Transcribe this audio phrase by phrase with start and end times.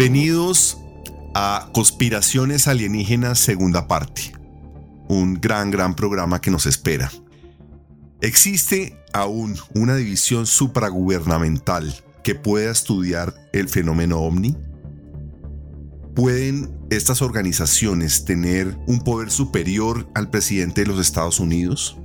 [0.00, 0.78] bienvenidos
[1.34, 4.32] a Conspiraciones Alienígenas segunda parte.
[5.10, 7.12] Un gran, gran programa que nos espera.
[8.22, 11.94] Existe aún una división supragubernamental
[12.24, 14.56] que pueda estudiar el fenómeno ovni.
[16.14, 21.98] ¿Pueden estas organizaciones tener un poder superior al presidente de los Estados Unidos?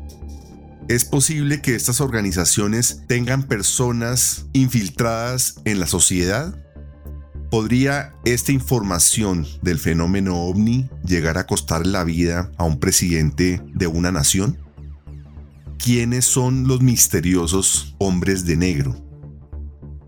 [0.90, 6.65] ¿Es posible que estas organizaciones tengan personas infiltradas en la sociedad?
[7.50, 13.88] ¿Podría esta información del fenómeno ovni llegar a costar la vida a un presidente de
[13.88, 14.58] una nación?
[15.78, 18.96] ¿Quiénes son los misteriosos hombres de negro?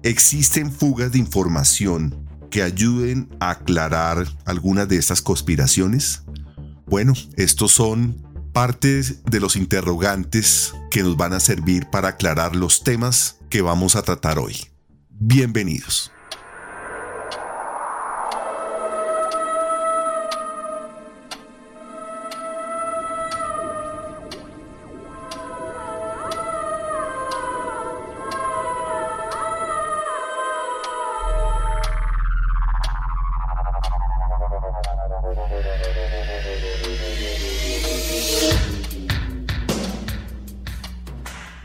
[0.03, 6.23] ¿Existen fugas de información que ayuden a aclarar algunas de estas conspiraciones?
[6.87, 12.83] Bueno, estos son partes de los interrogantes que nos van a servir para aclarar los
[12.83, 14.57] temas que vamos a tratar hoy.
[15.09, 16.11] Bienvenidos.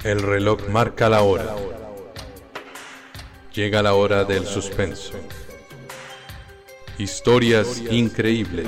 [0.04, 1.54] El reloj marca la hora.
[3.54, 5.12] Llega la hora del suspenso.
[6.98, 8.66] Historias increíbles.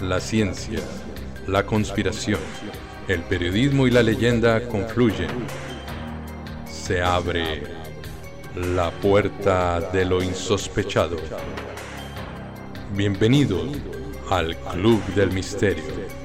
[0.00, 0.80] La ciencia,
[1.46, 2.40] la conspiración,
[3.06, 5.30] el periodismo y la leyenda confluyen.
[6.66, 7.62] Se abre
[8.56, 11.16] la puerta de lo insospechado.
[12.92, 13.62] Bienvenido
[14.30, 16.17] al Club del Misterio.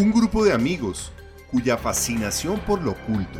[0.00, 1.12] Un grupo de amigos
[1.50, 3.38] cuya fascinación por lo oculto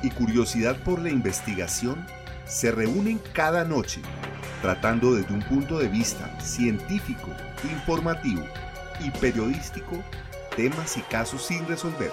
[0.00, 2.06] y curiosidad por la investigación
[2.46, 4.00] se reúnen cada noche
[4.62, 7.32] tratando desde un punto de vista científico,
[7.64, 8.44] informativo
[9.04, 10.00] y periodístico
[10.54, 12.12] temas y casos sin resolver.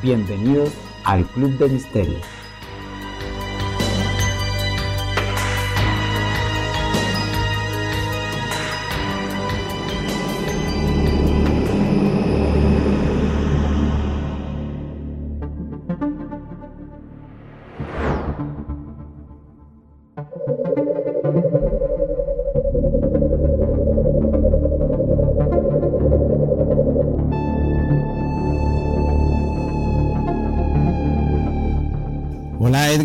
[0.00, 0.70] Bienvenidos
[1.02, 2.37] al Club de Misterio.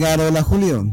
[0.05, 0.91] Hola Julio.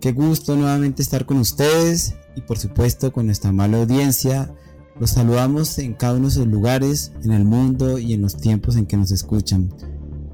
[0.00, 4.54] Qué gusto nuevamente estar con ustedes y por supuesto con nuestra amable audiencia.
[5.00, 8.76] Los saludamos en cada uno de sus lugares, en el mundo y en los tiempos
[8.76, 9.74] en que nos escuchan.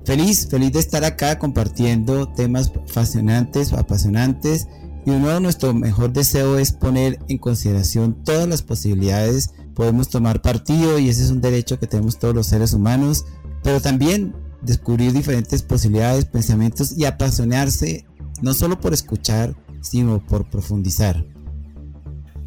[0.04, 4.68] Feliz, feliz de estar acá compartiendo temas fascinantes, apasionantes
[5.06, 9.54] y uno de nuestro mejor deseo es poner en consideración todas las posibilidades.
[9.74, 13.24] Podemos tomar partido y ese es un derecho que tenemos todos los seres humanos,
[13.62, 14.34] pero también
[14.64, 18.06] descubrir diferentes posibilidades, pensamientos y apasionarse
[18.42, 21.24] no solo por escuchar, sino por profundizar.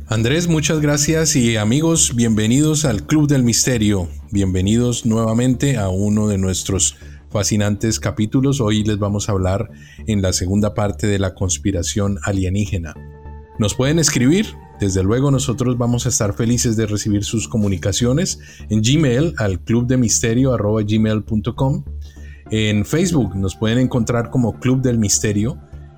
[0.08, 4.08] Andrés, muchas gracias y amigos, bienvenidos al Club del Misterio.
[4.32, 6.96] Bienvenidos nuevamente a uno de nuestros
[7.30, 8.62] fascinantes capítulos.
[8.62, 9.70] Hoy les vamos a hablar
[10.08, 12.96] en la segunda parte de la conspiración alienígena.
[13.60, 14.46] Nos pueden escribir,
[14.80, 18.40] desde luego nosotros vamos a estar felices de recibir sus comunicaciones
[18.70, 21.84] en Gmail al clubdemisterio.gmail.com
[22.52, 25.58] en Facebook nos pueden encontrar como Club del Misterio.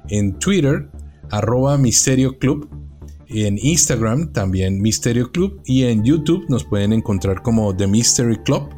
[0.09, 0.89] En Twitter,
[1.29, 2.69] arroba Misterio Club.
[3.27, 5.61] En Instagram también Misterio Club.
[5.65, 8.69] Y en YouTube nos pueden encontrar como The Mystery Club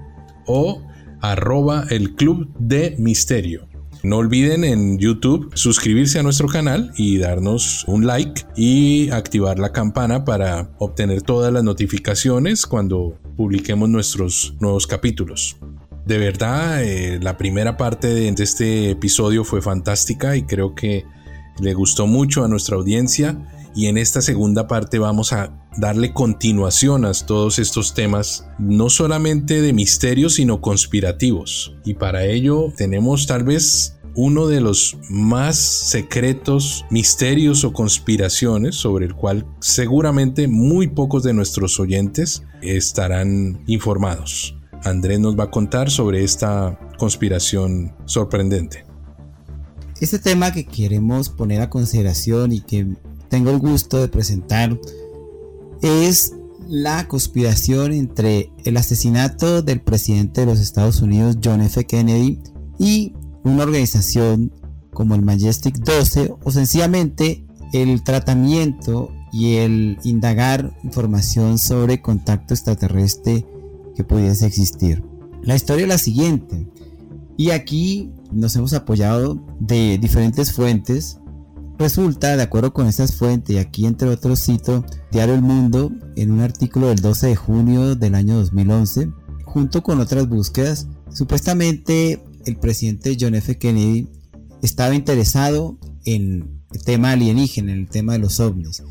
[0.48, 0.82] o
[1.22, 3.68] arroba el Club de Misterio.
[4.04, 9.72] No olviden en YouTube suscribirse a nuestro canal y darnos un like y activar la
[9.72, 15.58] campana para obtener todas las notificaciones cuando publiquemos nuestros nuevos capítulos.
[16.06, 21.06] De verdad, eh, la primera parte de este episodio fue fantástica y creo que
[21.60, 23.38] le gustó mucho a nuestra audiencia.
[23.76, 29.62] Y en esta segunda parte vamos a darle continuación a todos estos temas, no solamente
[29.62, 31.76] de misterio, sino conspirativos.
[31.86, 39.06] Y para ello tenemos tal vez uno de los más secretos misterios o conspiraciones sobre
[39.06, 44.61] el cual seguramente muy pocos de nuestros oyentes estarán informados.
[44.84, 48.86] Andrés nos va a contar sobre esta conspiración sorprendente.
[50.00, 52.88] Este tema que queremos poner a consideración y que
[53.30, 54.78] tengo el gusto de presentar
[55.82, 56.34] es
[56.68, 61.86] la conspiración entre el asesinato del presidente de los Estados Unidos, John F.
[61.86, 62.40] Kennedy,
[62.80, 63.14] y
[63.44, 64.52] una organización
[64.94, 73.46] como el Majestic 12, o sencillamente el tratamiento y el indagar información sobre contacto extraterrestre
[73.96, 75.04] que pudiese existir.
[75.44, 76.68] La historia es la siguiente,
[77.38, 81.18] y aquí nos hemos apoyado de diferentes fuentes.
[81.80, 86.32] Resulta, de acuerdo con estas fuentes, y aquí entre otros cito Diario El Mundo, en
[86.32, 89.10] un artículo del 12 de junio del año 2011,
[89.44, 93.58] junto con otras búsquedas, supuestamente el presidente John F.
[93.58, 94.08] Kennedy
[94.62, 98.84] estaba interesado en el tema alienígena, en el tema de los ovnis.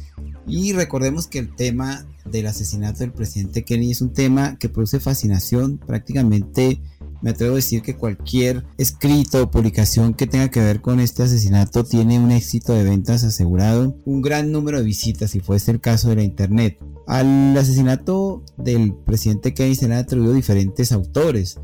[0.46, 5.00] Y recordemos que el tema del asesinato del presidente Kennedy es un tema que produce
[5.00, 6.81] fascinación prácticamente
[7.22, 11.22] me atrevo a decir que cualquier escrito o publicación que tenga que ver con este
[11.22, 15.81] asesinato tiene un éxito de ventas asegurado, un gran número de visitas si fuese el
[15.81, 16.78] caso de la internet.
[17.06, 21.58] Al asesinato del presidente Kennedy se le han atribuido diferentes autores.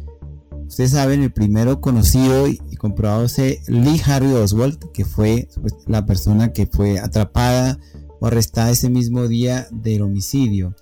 [0.67, 6.05] Ustedes saben, el primero conocido y comprobado es Lee Harvey Oswald, que fue pues, la
[6.05, 7.79] persona que fue atrapada
[8.21, 10.75] o arrestada ese mismo día del homicidio.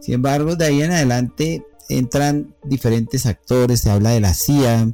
[0.00, 4.92] Sin embargo, de ahí en adelante entran diferentes actores, se habla de la CIA,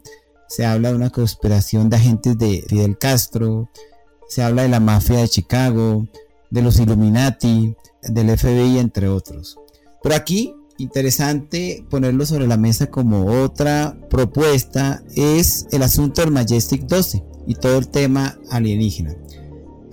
[0.49, 3.69] se habla de una conspiración de agentes de Fidel Castro,
[4.29, 6.07] se habla de la mafia de Chicago,
[6.51, 9.59] de los Illuminati, del FBI, entre otros.
[10.03, 16.83] Pero aquí, interesante ponerlo sobre la mesa como otra propuesta, es el asunto del Majestic
[16.83, 19.17] 12 y todo el tema alienígena.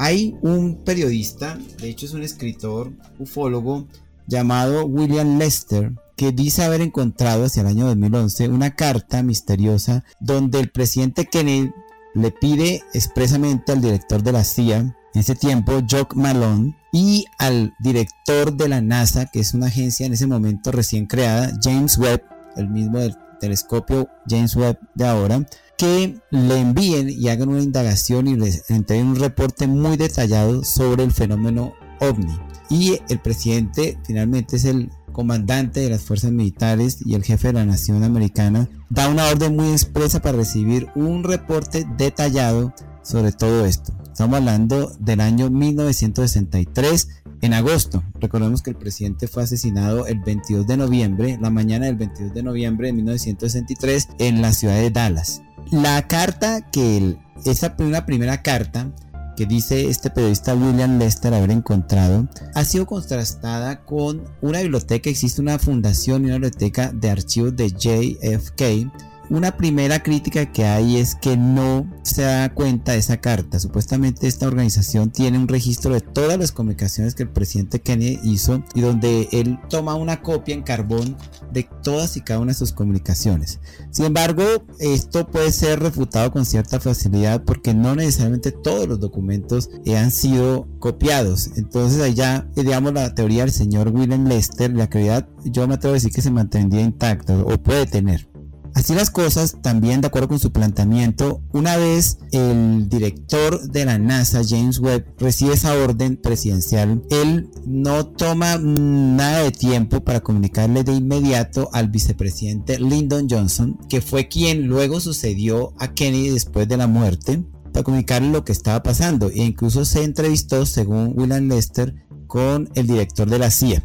[0.06, 3.88] Hay un periodista, de hecho es un escritor, ufólogo,
[4.28, 10.60] llamado William Lester, que dice haber encontrado hacia el año 2011 una carta misteriosa donde
[10.60, 11.72] el presidente Kennedy
[12.16, 17.74] le pide expresamente al director de la CIA, en ese tiempo, Jock Malone, y al
[17.80, 22.24] director de la NASA, que es una agencia en ese momento recién creada, James Webb,
[22.58, 25.46] el mismo del telescopio James Webb de ahora,
[25.84, 31.04] que le envíen y hagan una indagación y les entreguen un reporte muy detallado sobre
[31.04, 32.40] el fenómeno ovni.
[32.70, 37.56] Y el presidente finalmente es el comandante de las fuerzas militares y el jefe de
[37.56, 43.66] la nación americana, da una orden muy expresa para recibir un reporte detallado sobre todo
[43.66, 43.94] esto.
[44.06, 47.10] Estamos hablando del año 1963,
[47.42, 48.02] en agosto.
[48.22, 52.42] Recordemos que el presidente fue asesinado el 22 de noviembre, la mañana del 22 de
[52.44, 55.42] noviembre de 1963, en la ciudad de Dallas.
[55.72, 58.92] La carta que, esa una primera carta,
[59.36, 65.42] que dice este periodista William Lester haber encontrado ha sido contrastada con una biblioteca, existe
[65.42, 68.92] una fundación y una biblioteca de archivos de JFK
[69.30, 73.60] una primera crítica que hay es que no se da cuenta de esa carta.
[73.60, 78.64] Supuestamente esta organización tiene un registro de todas las comunicaciones que el presidente Kennedy hizo
[78.76, 81.18] y donde él toma una copia en carbón
[81.52, 83.60] de todas y cada una de sus comunicaciones.
[83.92, 84.44] Sin embargo,
[84.80, 90.68] esto puede ser refutado con cierta facilidad porque no necesariamente todos los documentos han sido
[90.80, 91.52] copiados.
[91.56, 95.96] Entonces allá, digamos, la teoría del señor William Lester, la actividad yo me atrevo a
[95.96, 98.33] decir que se mantendría intacta o puede tener.
[98.76, 104.00] Así las cosas, también de acuerdo con su planteamiento, una vez el director de la
[104.00, 110.84] NASA, James Webb, recibe esa orden presidencial, él no toma nada de tiempo para comunicarle
[110.84, 116.78] de inmediato al vicepresidente Lyndon Johnson, que fue quien luego sucedió a Kennedy después de
[116.78, 121.96] la muerte, para comunicarle lo que estaba pasando e incluso se entrevistó, según William Lester,
[122.28, 123.84] con el director de la CIA.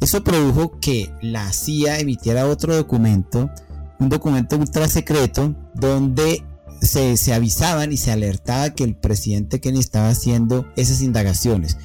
[0.00, 3.50] Eso produjo que la CIA emitiera otro documento
[3.98, 6.44] un documento ultra secreto donde
[6.80, 11.76] se, se, avisaban y se alertaba que el presidente Kennedy estaba haciendo esas indagaciones.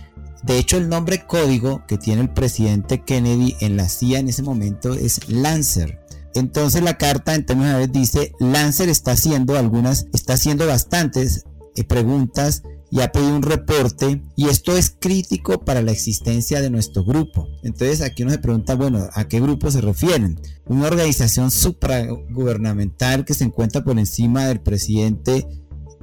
[0.43, 4.43] De hecho, el nombre código que tiene el presidente Kennedy en la CIA en ese
[4.43, 6.03] momento es Lancer.
[6.35, 11.83] Entonces la carta en términos de dice, Lancer está haciendo algunas, está haciendo bastantes eh,
[11.83, 12.63] preguntas
[12.93, 17.47] y ha pedido un reporte y esto es crítico para la existencia de nuestro grupo.
[17.63, 20.39] Entonces aquí uno se pregunta, bueno, ¿a qué grupo se refieren?
[20.67, 25.47] Una organización supragubernamental que se encuentra por encima del presidente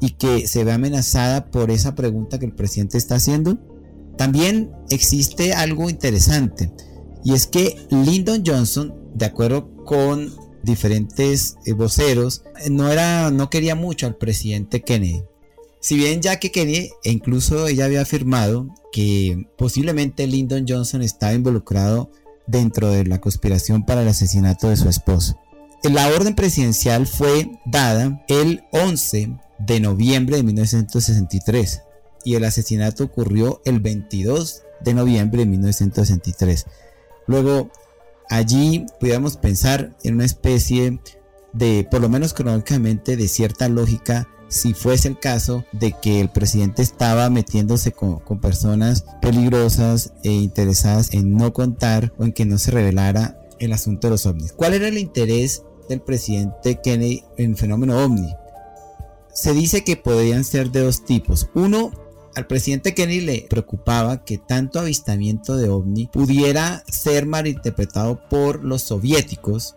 [0.00, 3.56] y que se ve amenazada por esa pregunta que el presidente está haciendo.
[4.18, 6.72] También existe algo interesante
[7.22, 13.76] y es que Lyndon Johnson, de acuerdo con diferentes eh, voceros, no era no quería
[13.76, 15.22] mucho al presidente Kennedy.
[15.80, 22.10] Si bien Jackie Kennedy, e incluso ella había afirmado que posiblemente Lyndon Johnson estaba involucrado
[22.46, 25.38] dentro de la conspiración para el asesinato de su esposo.
[25.82, 31.82] La orden presidencial fue dada el 11 de noviembre de 1963.
[32.22, 36.66] y el asesinato ocurrió el 22 de noviembre de 1963.
[37.26, 37.70] Luego,
[38.28, 41.00] allí pudiéramos pensar en una especie
[41.54, 46.28] de, por lo menos cronológicamente, de cierta lógica si fuese el caso de que el
[46.28, 52.58] presidente estaba metiéndose con, personas peligrosas e interesadas en no contar o en que no
[52.58, 54.52] se revelara el asunto de los ovnis.
[54.52, 58.34] ¿Cuál era el interés del presidente Kennedy en el fenómeno ovni?
[59.32, 61.48] Se dice que podrían ser de dos tipos.
[61.54, 61.92] Uno,
[62.34, 68.82] al presidente Kennedy le preocupaba que tanto avistamiento de ovni pudiera ser malinterpretado por los
[68.82, 69.76] soviéticos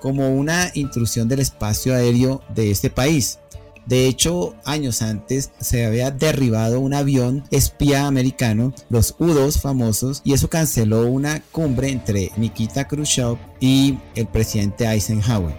[0.00, 3.40] como una intrusión del espacio aéreo de este país.
[3.86, 10.32] De hecho, años antes se había derribado un avión espía americano, los U-2 famosos, y
[10.32, 15.54] eso canceló una cumbre entre Nikita Khrushchev y el presidente Eisenhower.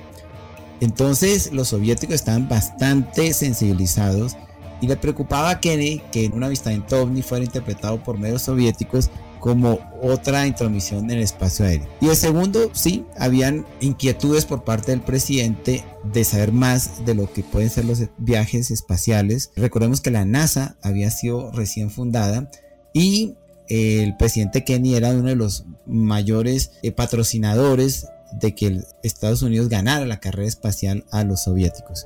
[0.81, 4.35] Entonces los soviéticos estaban bastante sensibilizados
[4.81, 9.09] y le preocupaba a Kennedy que un avistamiento ovni fuera interpretado por medios soviéticos
[9.47, 11.87] como otra intromisión en el espacio aéreo.
[12.01, 17.31] Y el segundo, sí, habían inquietudes por parte del presidente de saber más de lo
[17.31, 19.51] que pueden ser los viajes espaciales.
[19.55, 22.51] Recordemos que la NASA había sido recién fundada
[22.91, 23.35] y
[23.69, 30.05] el presidente Kennedy era uno de los mayores eh, patrocinadores de que Estados Unidos ganara
[30.05, 32.05] la carrera espacial a los soviéticos.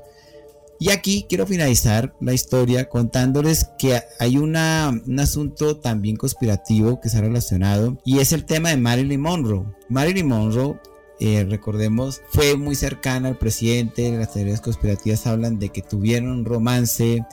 [0.81, 7.21] Y aquí quiero finalizar la historia contándoles que hay un asunto también conspirativo que ha
[7.21, 9.63] relacionado y es el tema de Marilyn Monroe.
[9.89, 10.79] Marilyn Monroe
[11.19, 14.11] eh, recordemos, fue muy cercana al presidente.
[14.11, 17.23] Las teorías conspirativas hablan de que tuvieron un romance,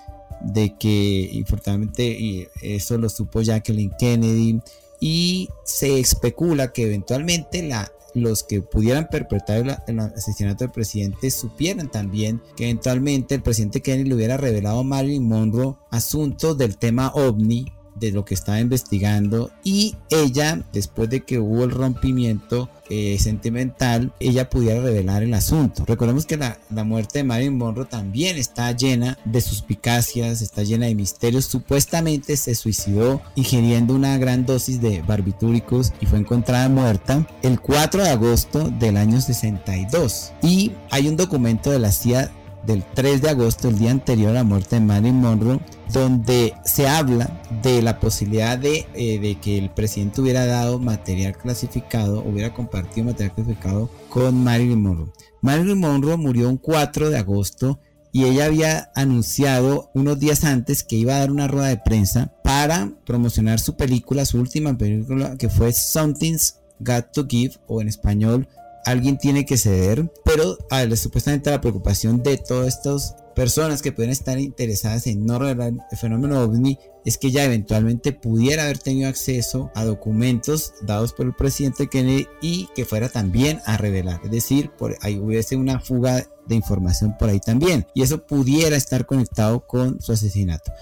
[0.43, 4.61] de que infortunadamente eso lo supo Jacqueline Kennedy.
[5.01, 7.91] Y se especula que eventualmente la
[8.23, 14.09] los que pudieran perpetrar el, asesinato del presidente supieran también que eventualmente el presidente Kennedy
[14.09, 19.51] le hubiera revelado a Marilyn Monroe asuntos del tema ovni de lo que estaba investigando
[19.65, 25.85] y ella, después de que hubo el rompimiento eh, sentimental, ella pudiera revelar el asunto.
[25.87, 30.87] Recordemos que la, la, muerte de Marilyn Monroe también está llena de suspicacias, está llena
[30.87, 31.45] de misterios.
[31.45, 38.05] Supuestamente se suicidó ingiriendo una gran dosis de barbitúricos y fue encontrada muerta el 4
[38.05, 40.33] de agosto del año 62.
[40.43, 42.33] Y hay un documento de la CIA
[42.67, 45.61] del 3 de agosto, el día anterior a la muerte de Marilyn Monroe,
[45.93, 51.37] donde se habla de la posibilidad de, eh, de, que el presidente hubiera dado material
[51.37, 55.13] clasificado, hubiera compartido material clasificado con Marilyn Monroe.
[55.41, 57.81] Marilyn Monroe murió un 4 de agosto
[58.13, 62.33] y ella había anunciado unos días antes que iba a dar una rueda de prensa
[62.43, 67.89] para promocionar su película, su última película, que fue Something's Got to Give, o en
[67.89, 68.49] español,
[68.89, 74.11] alguien tiene que ceder, pero a supuestamente la preocupación de todas estas personas que pueden
[74.11, 79.09] estar interesadas en no revelar el fenómeno ovni es que ya eventualmente pudiera haber tenido
[79.09, 84.31] acceso a documentos dados por el presidente Kennedy y que fuera también a revelar, es
[84.31, 84.71] decir,
[85.03, 90.01] ahí hubiese una fuga de información por ahí también y eso pudiera estar conectado con
[90.01, 90.73] su asesinato.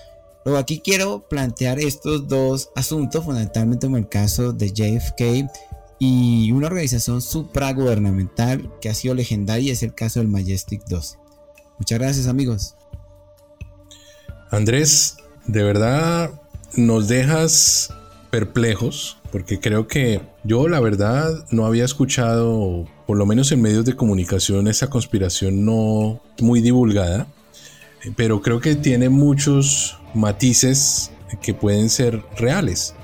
[0.44, 5.50] Luego aquí quiero plantear estos dos asuntos, fundamentalmente como el caso de JFK
[5.98, 11.18] y una organización supragubernamental que ha sido legendaria es el caso del Majestic 12.
[11.78, 12.74] Muchas gracias amigos.
[14.50, 16.30] Andrés, de verdad
[16.76, 17.92] nos dejas
[18.30, 23.84] perplejos porque creo que yo la verdad no había escuchado, por lo menos en medios
[23.84, 27.26] de comunicación, esa conspiración no muy divulgada,
[28.16, 31.10] pero creo que tiene muchos matices
[31.42, 32.94] que pueden ser reales.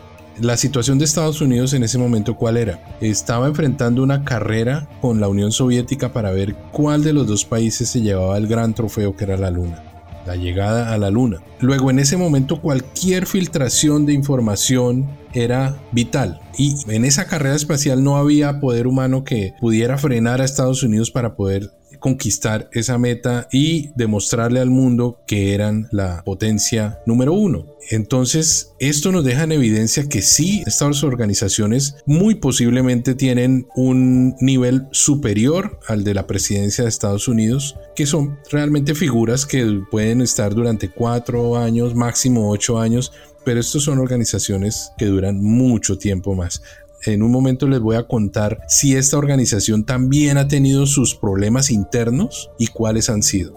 [0.43, 2.83] La situación de Estados Unidos en ese momento, ¿cuál era?
[3.01, 7.89] Estaba enfrentando una carrera con la Unión Soviética para ver cuál de los dos países
[7.89, 9.85] se llevaba el gran trofeo que era la Luna,
[10.27, 11.41] la llegada a la Luna.
[11.61, 16.41] Luego, en ese momento, cualquier filtración de información era vital.
[16.59, 21.13] Y en esa carrera espacial no había poder humano que pudiera frenar a Estados Unidos
[21.13, 21.71] para poder
[22.03, 27.65] conquistar esa meta y demostrarle al mundo que eran la potencia número uno.
[27.91, 34.87] Entonces, esto nos deja en evidencia que sí, estas organizaciones muy posiblemente tienen un nivel
[34.91, 40.55] superior al de la presidencia de Estados Unidos, que son realmente figuras que pueden estar
[40.55, 43.13] durante cuatro años, máximo ocho años,
[43.45, 46.63] pero estos son organizaciones que duran mucho tiempo más
[47.05, 51.71] en un momento les voy a contar si esta organización también ha tenido sus problemas
[51.71, 53.55] internos y cuáles han sido.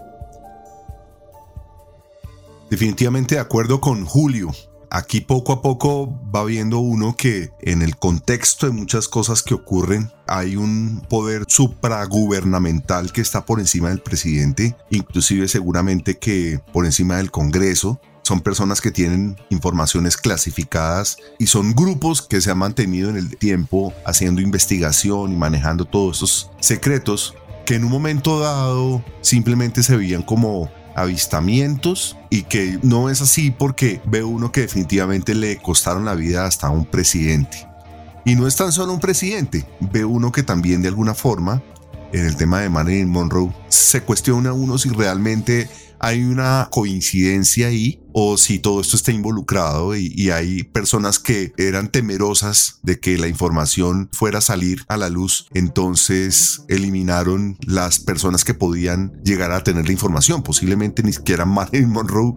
[2.70, 4.50] Definitivamente de acuerdo con Julio.
[4.90, 9.54] Aquí poco a poco va viendo uno que en el contexto de muchas cosas que
[9.54, 16.86] ocurren hay un poder supragubernamental que está por encima del presidente, inclusive seguramente que por
[16.86, 22.58] encima del Congreso, son personas que tienen informaciones clasificadas y son grupos que se han
[22.58, 28.40] mantenido en el tiempo haciendo investigación y manejando todos estos secretos que en un momento
[28.40, 34.62] dado simplemente se veían como avistamientos y que no es así porque ve uno que
[34.62, 37.68] definitivamente le costaron la vida hasta un presidente.
[38.24, 41.62] Y no es tan solo un presidente, ve uno que también de alguna forma,
[42.12, 45.68] en el tema de Marilyn Monroe, se cuestiona uno si realmente
[46.00, 51.90] hay una coincidencia ahí o si todo esto está involucrado y, hay personas que eran
[51.90, 58.44] temerosas de que la información fuera a salir a la luz, entonces eliminaron las personas
[58.44, 60.42] que podían llegar a tener la información.
[60.42, 62.34] Posiblemente ni siquiera Marilyn Monroe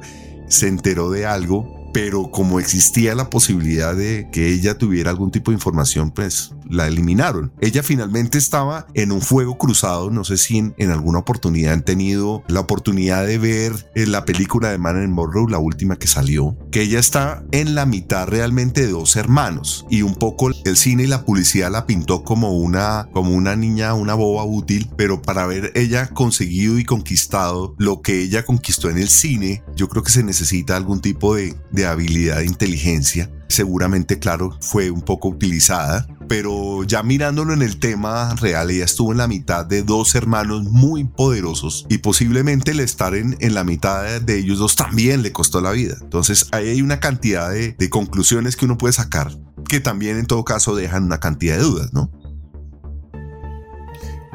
[0.50, 5.52] se enteró de algo pero como existía la posibilidad de que ella tuviera algún tipo
[5.52, 7.52] de información, pues la eliminaron.
[7.60, 12.44] Ella finalmente estaba en un fuego cruzado, no sé si en, alguna oportunidad han tenido
[12.48, 16.58] la oportunidad de ver en eh, la película de Marilyn Monroe, la última que salió,
[16.72, 21.04] que ella está en la mitad realmente de dos hermanos y un poco el cine
[21.04, 25.44] y la publicidad la pintó como una, como una niña, una boba útil, pero para
[25.44, 30.12] haber ella conseguido y conquistado lo que ella conquistó en el cine, yo creo que
[30.12, 33.32] se necesita algún tipo de de habilidad de inteligencia.
[33.48, 39.12] Seguramente, claro, fue un poco utilizada, pero ya mirándolo en el tema real, ella estuvo
[39.12, 43.66] en la mitad de dos hermanos muy poderosos y posiblemente el estar en, en la
[43.66, 45.98] mitad de ellos dos también le costó la vida.
[46.00, 50.26] Entonces ahí hay una cantidad de, de conclusiones que uno puede sacar que también en
[50.26, 52.12] todo caso dejan una cantidad de dudas, ¿no?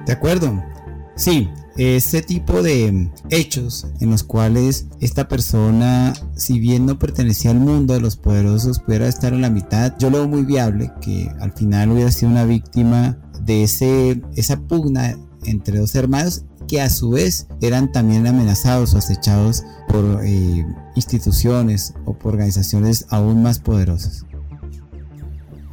[0.07, 0.63] De acuerdo.
[1.17, 7.59] Sí, este tipo de hechos en los cuales esta persona, si bien no pertenecía al
[7.59, 11.31] mundo de los poderosos, pudiera estar en la mitad, yo lo veo muy viable que
[11.41, 16.89] al final hubiera sido una víctima de ese, esa pugna entre dos hermanos que a
[16.89, 23.59] su vez eran también amenazados o acechados por eh, instituciones o por organizaciones aún más
[23.59, 24.25] poderosas.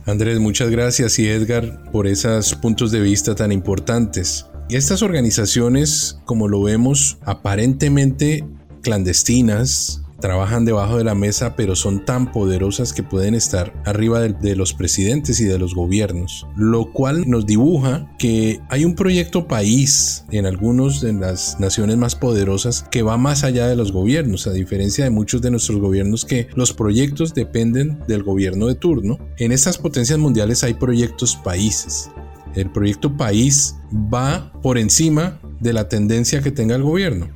[0.05, 4.45] Andrés, muchas gracias y Edgar por esos puntos de vista tan importantes.
[4.71, 8.45] Y estas organizaciones, como lo vemos, aparentemente
[8.81, 14.55] clandestinas, trabajan debajo de la mesa, pero son tan poderosas que pueden estar arriba de,
[14.55, 20.23] los presidentes y de los gobiernos, lo cual nos dibuja que hay un proyecto país
[20.31, 24.53] en algunas de las naciones más poderosas que va más allá de los gobiernos, a
[24.53, 29.19] diferencia de muchos de nuestros gobiernos que los proyectos dependen del gobierno de turno.
[29.35, 32.09] En estas potencias mundiales hay proyectos países
[32.55, 37.29] el proyecto país va por encima de la tendencia que tenga el gobierno.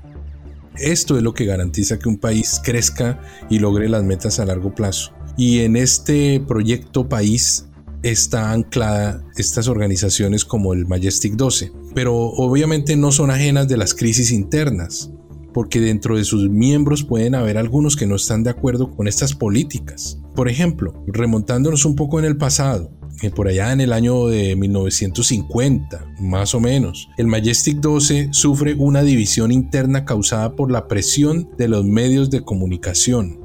[0.78, 4.76] Esto es lo que garantiza que un país crezca y logre las metas a largo
[4.76, 5.14] plazo.
[5.38, 7.68] Y en este proyecto país
[8.04, 11.72] está anclada estas organizaciones como el Majestic 12.
[11.94, 15.12] Pero obviamente no son ajenas de las crisis internas,
[15.54, 19.34] porque dentro de sus miembros pueden haber algunos que no están de acuerdo con estas
[19.34, 20.20] políticas.
[20.36, 22.92] Por ejemplo, remontándonos un poco en el pasado,
[23.36, 27.10] por allá en el año de 1950, más o menos.
[27.18, 32.42] El Majestic 12 sufre una división interna causada por la presión de los medios de
[32.42, 33.40] comunicación.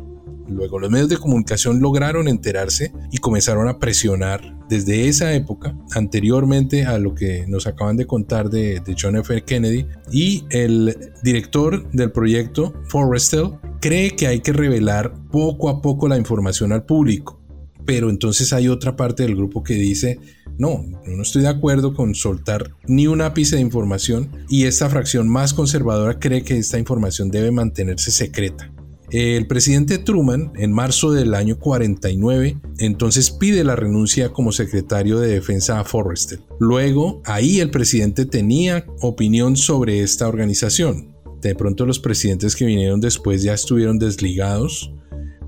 [0.49, 6.87] Luego los medios de comunicación lograron enterarse y comenzaron a presionar desde esa época, anteriormente
[6.87, 9.43] a lo que nos acaban de contar de, de John F.
[9.45, 16.09] Kennedy, y el director del proyecto, Forrestal, cree que hay que revelar poco a poco
[16.09, 17.40] la información al público
[17.85, 20.19] pero entonces hay otra parte del grupo que dice,
[20.59, 25.29] no, no estoy de acuerdo con soltar ni un ápice de información y esta fracción
[25.29, 28.71] más conservadora cree que esta información debe mantenerse secreta.
[29.11, 35.33] El presidente Truman, en marzo del año 49, entonces pide la renuncia como secretario de
[35.33, 36.45] defensa a Forrestal.
[36.61, 41.17] Luego, ahí el presidente tenía opinión sobre esta organización.
[41.43, 44.93] De pronto los presidentes que vinieron después ya estuvieron desligados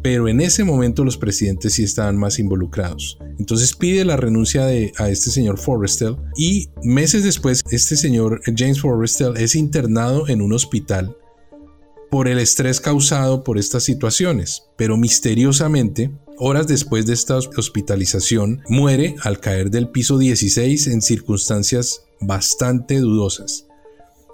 [0.02, 3.18] pero en ese momento los presidentes sí estaban más involucrados.
[3.38, 8.80] Entonces pide la renuncia de, a este señor Forrestal y meses después este señor James
[8.80, 11.16] Forrestal es internado en un hospital
[12.10, 19.16] por el estrés causado por estas situaciones, pero misteriosamente, horas después de esta hospitalización, muere
[19.22, 23.66] al caer del piso 16 en circunstancias bastante dudosas.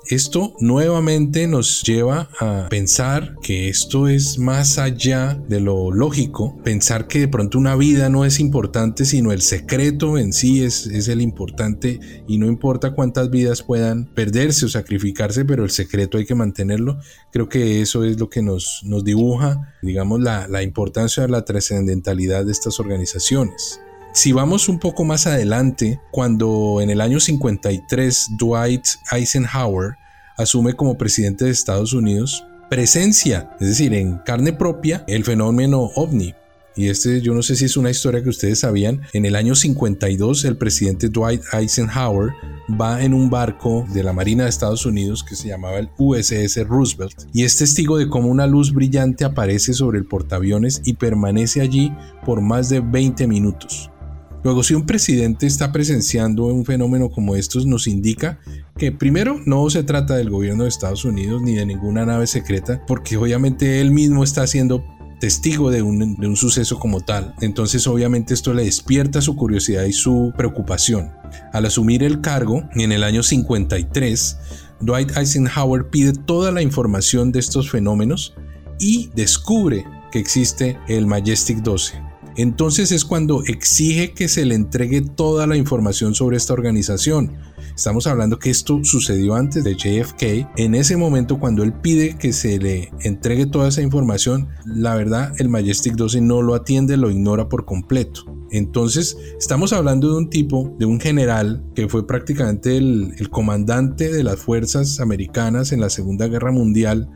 [0.07, 7.09] Esto nuevamente nos lleva a pensar que esto es más allá de lo lógico, pensar
[7.09, 11.09] que de pronto una vida no es importante, sino el secreto en sí es, es
[11.09, 16.25] el importante y no importa cuántas vidas puedan perderse o sacrificarse, pero el secreto hay
[16.25, 16.99] que mantenerlo.
[17.31, 21.45] Creo que eso es lo que nos, nos dibuja, digamos, la, la importancia de la
[21.45, 23.81] trascendentalidad de estas organizaciones.
[24.19, 29.97] Si vamos un poco más adelante, cuando en el año 53 Dwight Eisenhower
[30.37, 36.35] asume como presidente de Estados Unidos, presencia, es decir, en carne propia, el fenómeno ovni.
[36.75, 39.03] Y este, yo no sé si es una historia que ustedes sabían.
[39.13, 42.33] En el año 52, el presidente Dwight Eisenhower
[42.69, 46.67] va en un barco de la Marina de Estados Unidos que se llamaba el USS
[46.67, 51.61] Roosevelt y es testigo de cómo una luz brillante aparece sobre el portaaviones y permanece
[51.61, 51.93] allí
[52.27, 53.93] por más de 20 minutos.
[54.45, 58.39] Luego, si un presidente está presenciando un fenómeno como estos, nos indica
[58.77, 62.81] que primero no se trata del gobierno de Estados Unidos ni de ninguna nave secreta,
[62.87, 64.85] porque obviamente él mismo está haciendo
[65.21, 67.35] testigo de un, suceso como tal.
[67.41, 71.11] Entonces obviamente esto le despierta su curiosidad y su preocupación.
[71.53, 74.39] Al asumir el cargo en el año 53,
[74.81, 78.35] Dwight Eisenhower pide toda la información de estos fenómenos
[78.79, 82.08] y descubre que existe el Majestic 12.
[82.39, 87.37] Entonces es cuando exige que se le entregue toda la información sobre esta organización,
[87.79, 90.51] Estamos hablando que esto sucedió antes de JFK.
[90.57, 95.33] En ese momento, cuando él pide que se le entregue toda esa información, la verdad,
[95.39, 98.25] el Majestic 12 no lo atiende, lo ignora por completo.
[98.51, 104.11] Entonces, estamos hablando de un tipo, de un general que fue prácticamente el, el comandante
[104.11, 107.09] de las fuerzas americanas en la Segunda Guerra Mundial,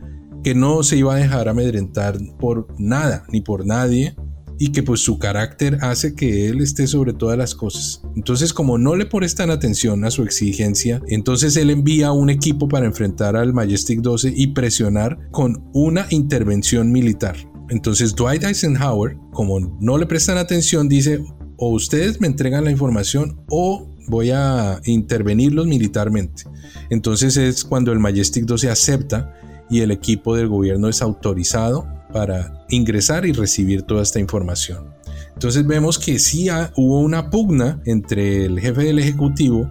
[0.45, 4.15] que no se iba a dejar amedrentar por nada ni por nadie
[4.59, 8.03] y que pues su carácter hace que él esté sobre todas las cosas.
[8.17, 12.87] Entonces como no le prestan atención a su exigencia, entonces él envía un equipo para
[12.87, 17.37] enfrentar al Majestic 12 y presionar con una intervención militar.
[17.69, 21.23] Entonces Dwight Eisenhower, como no le prestan atención, dice
[21.57, 26.45] o ustedes me entregan la información o voy a intervenirlos militarmente.
[26.91, 29.33] Entonces es cuando el Majestic 12 acepta
[29.71, 34.95] y el equipo del gobierno es autorizado para ingresar y recibir toda esta información.
[35.35, 39.71] Entonces vemos que sí hubo una pugna entre el jefe del Ejecutivo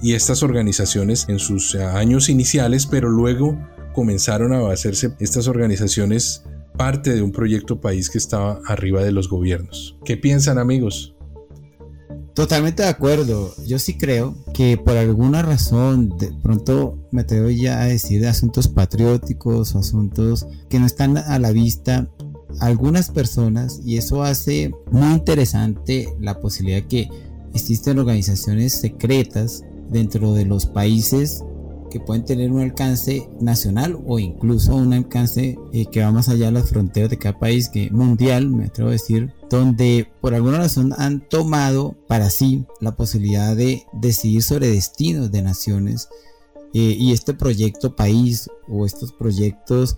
[0.00, 3.56] y estas organizaciones en sus eh, años iniciales, pero luego
[3.94, 6.44] comenzaron a hacerse estas organizaciones
[6.76, 9.96] parte de un proyecto país que estaba arriba de los gobiernos.
[10.04, 11.14] ¿Qué piensan amigos?
[12.34, 13.54] Totalmente de acuerdo.
[13.66, 18.28] Yo sí creo que por alguna razón, de pronto me atrevo ya a decir de
[18.28, 22.08] asuntos patrióticos o asuntos que no están a la vista,
[22.60, 27.10] algunas personas, y eso hace muy interesante la posibilidad que
[27.54, 31.44] existen organizaciones secretas dentro de los países
[31.92, 36.46] que pueden tener un alcance nacional o incluso un alcance eh, que va más allá
[36.46, 40.58] de las fronteras de cada país, que mundial, me atrevo a decir, donde por alguna
[40.58, 46.08] razón han tomado para sí la posibilidad de decidir sobre destinos de naciones
[46.72, 49.96] eh, y este proyecto país o estos proyectos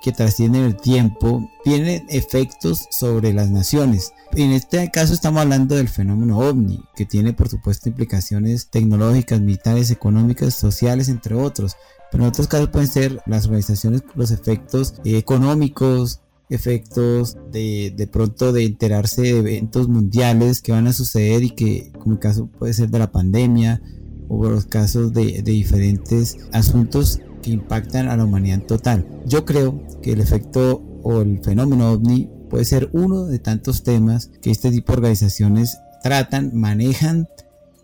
[0.00, 4.12] que trascienden el tiempo tienen efectos sobre las naciones.
[4.32, 9.90] En este caso estamos hablando del fenómeno ovni, que tiene por supuesto implicaciones tecnológicas, militares,
[9.90, 11.76] económicas, sociales, entre otros.
[12.10, 18.52] Pero en otros casos pueden ser las organizaciones, los efectos económicos, efectos de, de pronto
[18.52, 22.74] de enterarse de eventos mundiales que van a suceder y que como el caso puede
[22.74, 23.80] ser de la pandemia
[24.28, 29.06] o los casos de, de diferentes asuntos que impactan a la humanidad en total.
[29.26, 34.30] Yo creo que el efecto o el fenómeno ovni puede ser uno de tantos temas
[34.40, 37.28] que este tipo de organizaciones tratan, manejan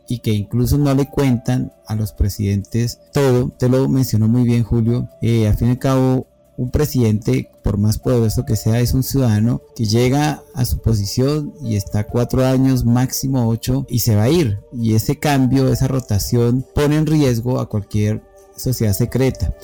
[0.08, 3.50] y que incluso no le cuentan a los presidentes todo.
[3.58, 5.08] Te lo mencionó muy bien Julio.
[5.20, 9.04] Eh, al fin y al cabo, un presidente, por más poderoso que sea, es un
[9.04, 14.24] ciudadano que llega a su posición y está cuatro años, máximo ocho, y se va
[14.24, 14.58] a ir.
[14.72, 18.22] Y ese cambio, esa rotación, pone en riesgo a cualquier
[18.58, 19.54] sociedad secreta.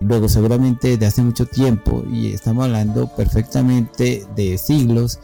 [0.00, 5.20] Luego seguramente desde hace mucho tiempo, y estamos hablando perfectamente de siglos,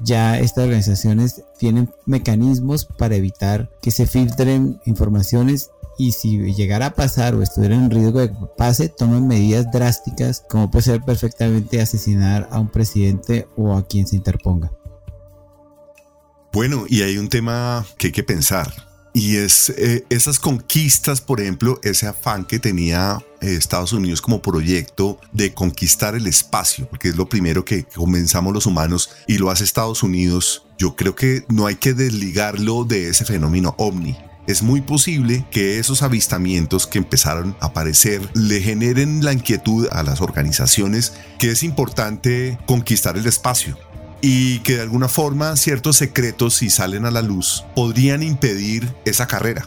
[0.00, 6.94] ya estas organizaciones tienen mecanismos para evitar que se filtren informaciones y si llegara a
[6.94, 11.80] pasar o estuviera en riesgo de que pase, tomen medidas drásticas como puede ser perfectamente
[11.80, 14.72] asesinar a un presidente o a quien se interponga.
[16.52, 21.40] Bueno, y hay un tema que hay que pensar y es eh, esas conquistas, por
[21.40, 27.08] ejemplo, ese afán que tenía eh, Estados Unidos como proyecto de conquistar el espacio, porque
[27.08, 30.66] es lo primero que comenzamos los humanos y lo hace Estados Unidos.
[30.78, 34.16] Yo creo que no hay que desligarlo de ese fenómeno ovni.
[34.46, 40.02] Es muy posible que esos avistamientos que empezaron a aparecer le generen la inquietud a
[40.02, 43.76] las organizaciones que es importante conquistar el espacio
[44.20, 49.26] y que de alguna forma ciertos secretos si salen a la luz podrían impedir esa
[49.26, 49.66] carrera.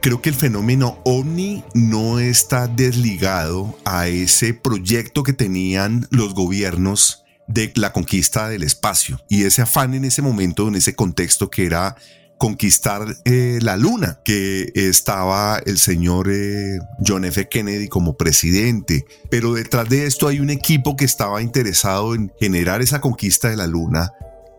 [0.00, 7.24] Creo que el fenómeno ovni no está desligado a ese proyecto que tenían los gobiernos
[7.48, 11.66] de la conquista del espacio y ese afán en ese momento, en ese contexto que
[11.66, 11.96] era
[12.38, 17.48] conquistar eh, la luna, que estaba el señor eh, John F.
[17.48, 19.04] Kennedy como presidente.
[19.30, 23.56] Pero detrás de esto hay un equipo que estaba interesado en generar esa conquista de
[23.56, 24.12] la luna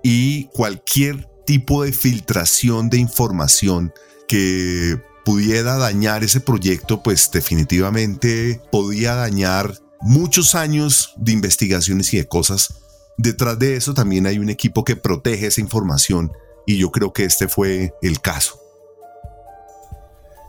[0.04, 3.94] y cualquier tipo de filtración de información
[4.28, 12.28] que pudiera dañar ese proyecto, pues definitivamente podía dañar muchos años de investigaciones y de
[12.28, 12.76] cosas.
[13.18, 16.32] Detrás de eso también hay un equipo que protege esa información
[16.66, 18.60] y yo creo que este fue el caso.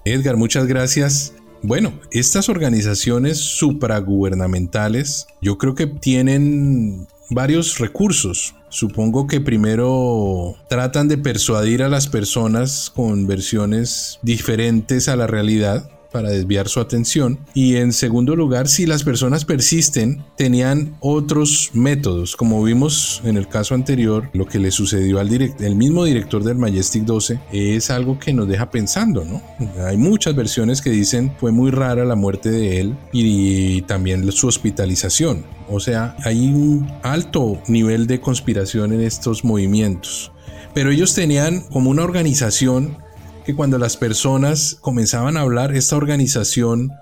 [0.04, 1.34] Edgar, muchas gracias.
[1.62, 8.54] Bueno, estas organizaciones supragubernamentales yo creo que tienen varios recursos.
[8.70, 15.90] Supongo que primero tratan de persuadir a las personas con versiones diferentes a la realidad
[16.12, 17.38] para desviar su atención.
[17.54, 22.36] Y en segundo lugar, si las personas persisten, tenían otros métodos.
[22.36, 26.56] Como vimos en el caso anterior, lo que le sucedió al el mismo director del
[26.56, 29.40] Majestic 12 es algo que nos deja pensando, ¿no?
[29.84, 34.48] Hay muchas versiones que dicen fue muy rara la muerte de él y también su
[34.48, 35.44] hospitalización.
[35.68, 40.32] O sea, hay un alto nivel de conspiración en estos movimientos.
[40.74, 42.98] Pero ellos tenían como una organización
[43.44, 46.92] que cuando las personas comenzaban a hablar, esta organización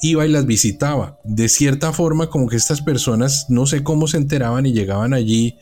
[0.00, 1.18] iba y las visitaba.
[1.24, 5.58] De cierta forma, como que estas personas no sé cómo se enteraban y llegaban allí,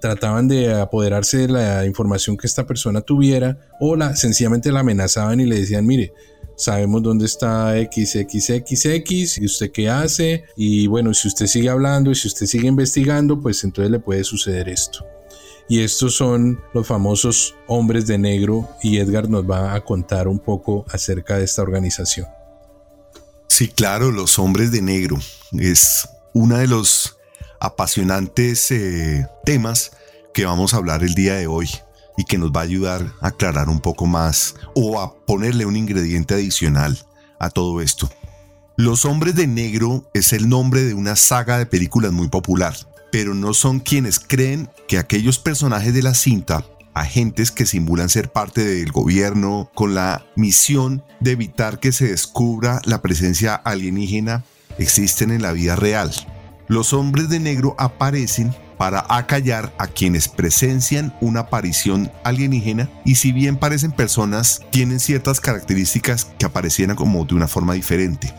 [0.00, 5.40] trataban de apoderarse de la información que esta persona tuviera o la, sencillamente la amenazaban
[5.40, 6.12] y le decían, mire,
[6.56, 12.14] sabemos dónde está XXXX y usted qué hace y bueno, si usted sigue hablando y
[12.14, 15.04] si usted sigue investigando, pues entonces le puede suceder esto.
[15.68, 20.38] Y estos son los famosos hombres de negro y Edgar nos va a contar un
[20.38, 22.28] poco acerca de esta organización.
[23.48, 25.16] Sí, claro, los hombres de negro
[25.52, 27.16] es uno de los
[27.58, 29.92] apasionantes eh, temas
[30.32, 31.68] que vamos a hablar el día de hoy
[32.16, 35.76] y que nos va a ayudar a aclarar un poco más o a ponerle un
[35.76, 36.98] ingrediente adicional
[37.40, 38.08] a todo esto.
[38.76, 42.76] Los hombres de negro es el nombre de una saga de películas muy popular
[43.16, 48.30] pero no son quienes creen que aquellos personajes de la cinta, agentes que simulan ser
[48.30, 54.44] parte del gobierno con la misión de evitar que se descubra la presencia alienígena,
[54.78, 56.10] existen en la vida real.
[56.68, 63.32] Los hombres de negro aparecen para acallar a quienes presencian una aparición alienígena y si
[63.32, 68.34] bien parecen personas, tienen ciertas características que aparecieran como de una forma diferente.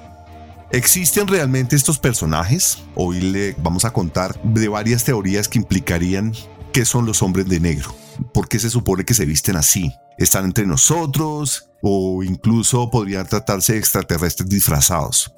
[0.72, 2.80] ¿Existen realmente estos personajes?
[2.94, 6.34] Hoy le vamos a contar de varias teorías que implicarían
[6.74, 7.96] qué son los hombres de negro.
[8.34, 9.94] ¿Por qué se supone que se visten así?
[10.18, 11.70] ¿Están entre nosotros?
[11.82, 15.32] ¿O incluso podrían tratarse de extraterrestres disfrazados?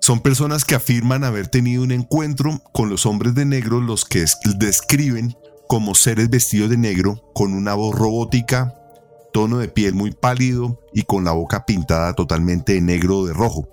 [0.00, 4.24] Son personas que afirman haber tenido un encuentro con los hombres de negro, los que
[4.56, 5.36] describen
[5.68, 8.74] como seres vestidos de negro, con una voz robótica,
[9.34, 13.34] tono de piel muy pálido y con la boca pintada totalmente de negro o de
[13.34, 13.68] rojo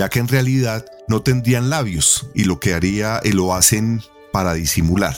[0.00, 4.00] ya que en realidad no tendrían labios y lo que haría y lo hacen
[4.32, 5.14] para disimular.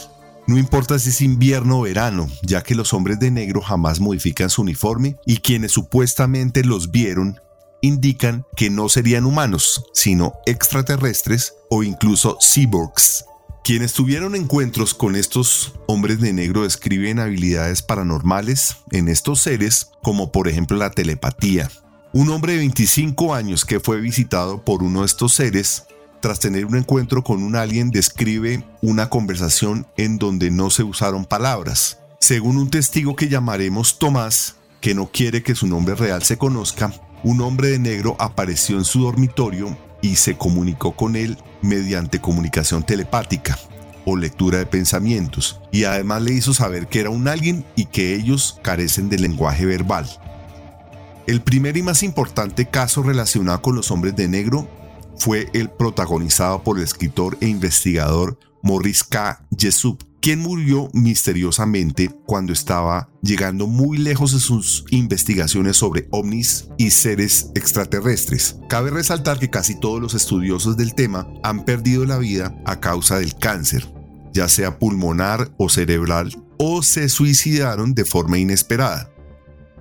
[0.48, 4.50] No importa si es invierno o verano, ya que los hombres de negro jamás modifican
[4.50, 7.40] su uniforme y quienes supuestamente los vieron
[7.80, 13.24] indican que no serían humanos, sino extraterrestres o incluso cyborgs.
[13.62, 20.32] Quienes tuvieron encuentros con estos hombres de negro describen habilidades paranormales en estos seres, como
[20.32, 21.70] por ejemplo la telepatía,
[22.12, 25.84] un hombre de 25 años que fue visitado por uno de estos seres,
[26.20, 31.24] tras tener un encuentro con un alien, describe una conversación en donde no se usaron
[31.24, 31.98] palabras.
[32.20, 36.92] Según un testigo que llamaremos Tomás, que no quiere que su nombre real se conozca,
[37.24, 42.82] un hombre de negro apareció en su dormitorio y se comunicó con él mediante comunicación
[42.82, 43.58] telepática
[44.04, 48.14] o lectura de pensamientos, y además le hizo saber que era un alguien y que
[48.14, 50.08] ellos carecen de lenguaje verbal.
[51.26, 54.68] El primer y más importante caso relacionado con los hombres de negro
[55.16, 59.46] fue el protagonizado por el escritor e investigador Maurice K.
[59.56, 66.90] Jessup, quien murió misteriosamente cuando estaba llegando muy lejos de sus investigaciones sobre ovnis y
[66.90, 68.56] seres extraterrestres.
[68.68, 73.18] Cabe resaltar que casi todos los estudiosos del tema han perdido la vida a causa
[73.18, 73.92] del cáncer,
[74.32, 79.11] ya sea pulmonar o cerebral, o se suicidaron de forma inesperada.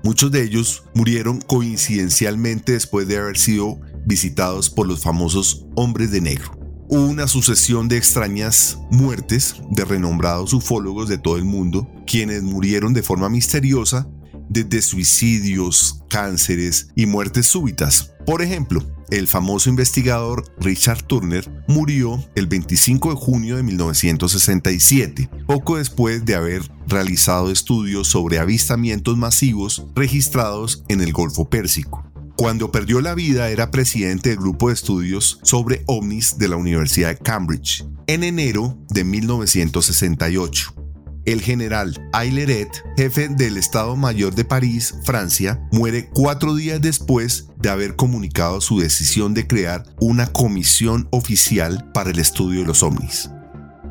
[0.04, 6.22] Muchos de ellos murieron coincidencialmente después de haber sido visitados por los famosos hombres de
[6.22, 6.58] negro.
[6.90, 12.94] Hubo una sucesión de extrañas muertes de renombrados ufólogos de todo el mundo, quienes murieron
[12.94, 14.08] de forma misteriosa
[14.50, 18.12] desde suicidios, cánceres y muertes súbitas.
[18.26, 25.78] Por ejemplo, el famoso investigador Richard Turner murió el 25 de junio de 1967, poco
[25.78, 32.04] después de haber realizado estudios sobre avistamientos masivos registrados en el Golfo Pérsico.
[32.38, 37.10] Cuando perdió la vida era presidente del grupo de estudios sobre ovnis de la Universidad
[37.10, 40.81] de Cambridge en enero de 1968.
[41.26, 47.70] El general Aileret, jefe del Estado Mayor de París, Francia, muere cuatro días después de
[47.70, 53.30] haber comunicado su decisión de crear una comisión oficial para el estudio de los ovnis.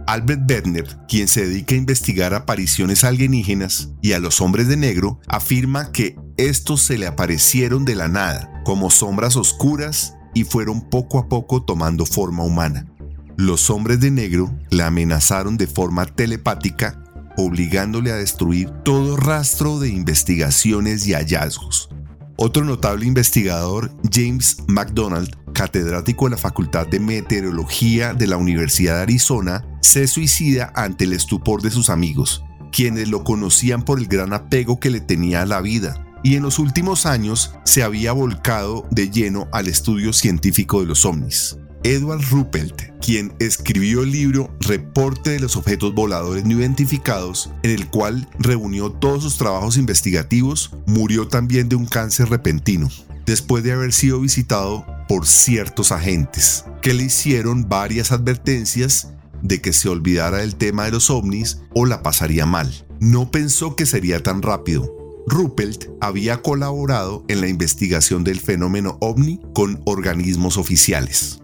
[0.09, 5.21] Albert Bedner, quien se dedica a investigar apariciones alienígenas y a los hombres de negro,
[5.29, 11.21] afirma que estos se le aparecieron de la nada, como sombras oscuras, y fueron poco
[11.21, 12.87] a poco tomando forma humana.
[13.37, 17.00] Los hombres de negro la amenazaron de forma telepática
[17.37, 21.88] obligándole a destruir todo rastro de investigaciones y hallazgos.
[22.37, 29.03] Otro notable investigador, James McDonald, catedrático de la Facultad de Meteorología de la Universidad de
[29.03, 34.33] Arizona, se suicida ante el estupor de sus amigos, quienes lo conocían por el gran
[34.33, 38.87] apego que le tenía a la vida, y en los últimos años se había volcado
[38.90, 41.59] de lleno al estudio científico de los ovnis.
[41.83, 47.88] Edward Ruppelt, quien escribió el libro Reporte de los objetos voladores no identificados, en el
[47.88, 52.88] cual reunió todos sus trabajos investigativos, murió también de un cáncer repentino,
[53.25, 59.09] después de haber sido visitado por ciertos agentes, que le hicieron varias advertencias
[59.43, 62.87] de que se olvidara del tema de los ovnis o la pasaría mal.
[63.01, 69.40] No pensó que sería tan rápido, Ruppelt había colaborado en la investigación del fenómeno ovni
[69.55, 71.39] con organismos oficiales.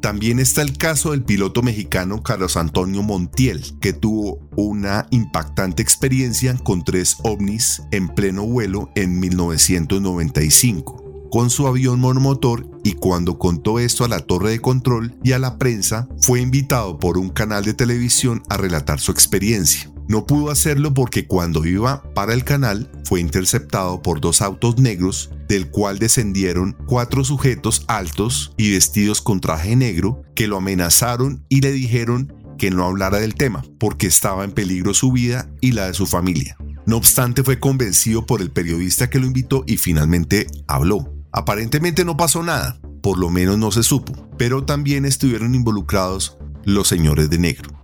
[0.00, 6.56] También está el caso del piloto mexicano Carlos Antonio Montiel, que tuvo una impactante experiencia
[6.56, 13.78] con tres ovnis en pleno vuelo en 1995 con su avión monomotor y cuando contó
[13.78, 17.64] esto a la torre de control y a la prensa, fue invitado por un canal
[17.64, 19.90] de televisión a relatar su experiencia.
[20.08, 25.30] No pudo hacerlo porque cuando iba para el canal fue interceptado por dos autos negros
[25.48, 31.60] del cual descendieron cuatro sujetos altos y vestidos con traje negro que lo amenazaron y
[31.60, 35.86] le dijeron que no hablara del tema porque estaba en peligro su vida y la
[35.86, 36.56] de su familia.
[36.86, 41.12] No obstante fue convencido por el periodista que lo invitó y finalmente habló.
[41.32, 46.86] Aparentemente no pasó nada, por lo menos no se supo, pero también estuvieron involucrados los
[46.86, 47.75] señores de negro.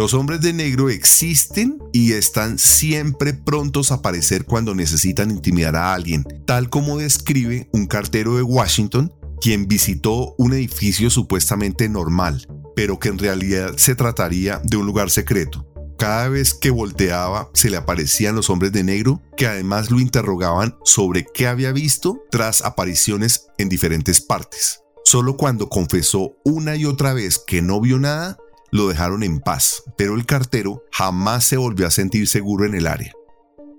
[0.00, 5.92] Los hombres de negro existen y están siempre prontos a aparecer cuando necesitan intimidar a
[5.92, 12.98] alguien, tal como describe un cartero de Washington quien visitó un edificio supuestamente normal, pero
[12.98, 15.66] que en realidad se trataría de un lugar secreto.
[15.98, 20.78] Cada vez que volteaba se le aparecían los hombres de negro que además lo interrogaban
[20.82, 24.80] sobre qué había visto tras apariciones en diferentes partes.
[25.04, 28.38] Solo cuando confesó una y otra vez que no vio nada,
[28.72, 32.86] lo dejaron en paz, pero el cartero jamás se volvió a sentir seguro en el
[32.86, 33.12] área.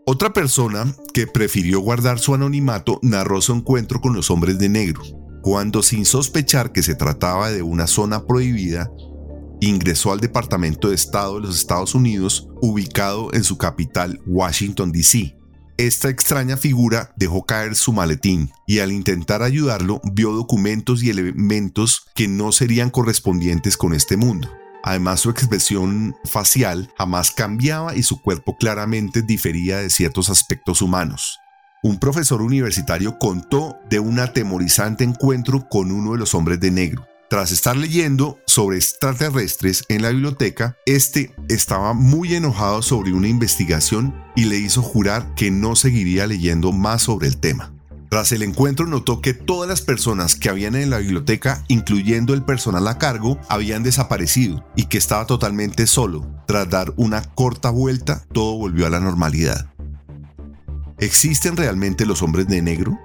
[0.06, 5.02] Otra persona que prefirió guardar su anonimato narró su encuentro con los hombres de negro,
[5.42, 8.92] cuando sin sospechar que se trataba de una zona prohibida,
[9.60, 15.38] ingresó al Departamento de Estado de los Estados Unidos, ubicado en su capital, Washington, D.C.
[15.78, 22.08] Esta extraña figura dejó caer su maletín y al intentar ayudarlo vio documentos y elementos
[22.14, 24.50] que no serían correspondientes con este mundo.
[24.84, 31.40] Además, su expresión facial jamás cambiaba y su cuerpo claramente difería de ciertos aspectos humanos.
[31.84, 37.08] Un profesor universitario contó de un atemorizante encuentro con uno de los hombres de negro.
[37.32, 44.14] Tras estar leyendo sobre extraterrestres en la biblioteca, este estaba muy enojado sobre una investigación
[44.36, 47.74] y le hizo jurar que no seguiría leyendo más sobre el tema.
[48.12, 52.44] Tras el encuentro notó que todas las personas que habían en la biblioteca, incluyendo el
[52.44, 56.28] personal a cargo, habían desaparecido y que estaba totalmente solo.
[56.46, 59.74] Tras dar una corta vuelta, todo volvió a la normalidad.
[60.98, 63.00] ¿Existen realmente los hombres de negro?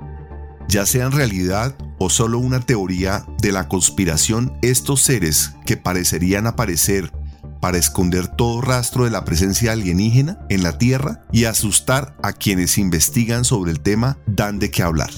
[0.66, 7.12] Ya sean realidad o solo una teoría de la conspiración, estos seres que parecerían aparecer
[7.60, 12.78] para esconder todo rastro de la presencia alienígena en la Tierra y asustar a quienes
[12.78, 15.10] investigan sobre el tema dan de qué hablar.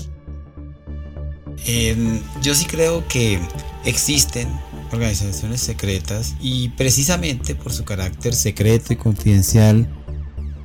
[2.43, 3.41] yo sí creo que
[3.85, 4.49] existen
[4.93, 9.89] organizaciones secretas y precisamente por su carácter secreto y confidencial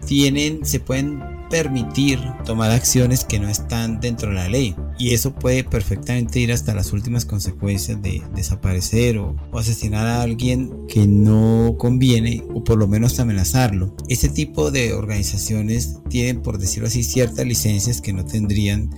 [0.06, 4.76] tienen, se pueden permitir tomar acciones que no están dentro de la ley.
[4.98, 10.88] Y eso puede perfectamente ir hasta las últimas consecuencias de desaparecer o, asesinar a alguien
[10.88, 13.96] que no conviene o por lo menos amenazarlo.
[14.10, 18.90] Este tipo de organizaciones tienen, por decirlo así, ciertas licencias que no tendrían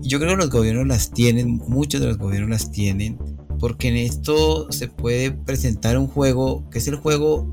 [0.00, 3.18] yo creo que los gobiernos las tienen, muchos de los gobiernos las tienen,
[3.58, 7.50] porque en esto se puede presentar un juego que es el juego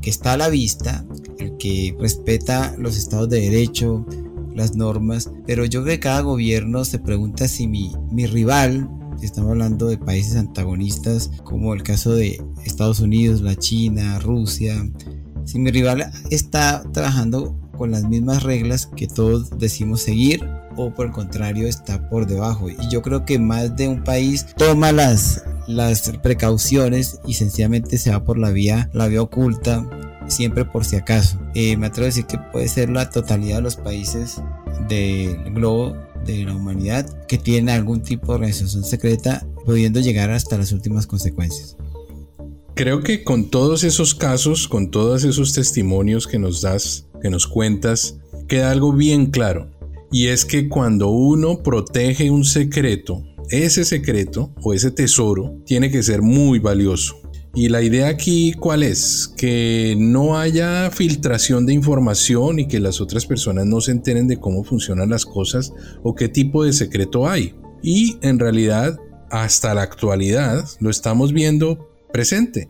[0.00, 1.04] que está a la vista,
[1.38, 4.06] el que respeta los estados de derecho,
[4.54, 7.92] las normas, pero yo creo que cada gobierno se pregunta si mi,
[8.26, 8.88] rival,
[9.18, 14.88] si estamos hablando de países antagonistas, como el caso de Estados Unidos, la China, Rusia,
[15.44, 20.44] si mi rival está trabajando con las mismas reglas que todos decimos seguir
[20.76, 22.68] o por el contrario está por debajo.
[22.68, 28.10] Y yo creo que más de un país toma las, las precauciones y sencillamente se
[28.10, 29.88] va por la vía, la vía oculta,
[30.28, 31.38] siempre por si acaso.
[31.54, 34.40] Eh, me atrevo a decir que puede ser la totalidad de los países
[34.88, 40.58] del globo de la humanidad que tienen algún tipo de organización secreta pudiendo llegar hasta
[40.58, 41.76] las últimas consecuencias.
[42.74, 47.46] Creo que con todos esos casos, con todos esos testimonios que nos das, que nos
[47.46, 49.70] cuentas, queda algo bien claro.
[50.12, 56.02] Y es que cuando uno protege un secreto, ese secreto o ese tesoro tiene que
[56.02, 57.20] ser muy valioso.
[57.54, 59.32] Y la idea aquí cuál es?
[59.36, 64.38] Que no haya filtración de información y que las otras personas no se enteren de
[64.38, 65.72] cómo funcionan las cosas
[66.04, 67.56] o qué tipo de secreto hay.
[67.82, 68.98] Y en realidad,
[69.30, 72.68] hasta la actualidad, lo estamos viendo presente.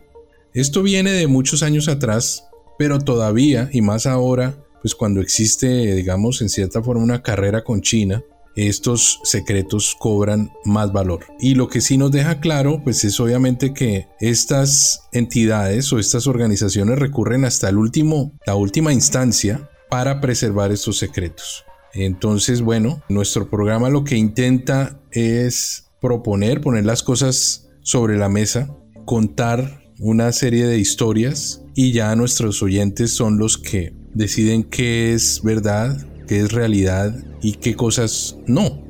[0.53, 2.45] Esto viene de muchos años atrás,
[2.79, 7.81] pero todavía, y más ahora, pues cuando existe, digamos, en cierta forma una carrera con
[7.81, 8.23] China,
[8.55, 11.25] estos secretos cobran más valor.
[11.39, 16.27] Y lo que sí nos deja claro, pues es obviamente que estas entidades o estas
[16.27, 21.65] organizaciones recurren hasta el último, la última instancia para preservar estos secretos.
[21.93, 28.73] Entonces, bueno, nuestro programa lo que intenta es proponer, poner las cosas sobre la mesa,
[29.05, 35.41] contar una serie de historias y ya nuestros oyentes son los que deciden qué es
[35.43, 38.81] verdad, qué es realidad y qué cosas no.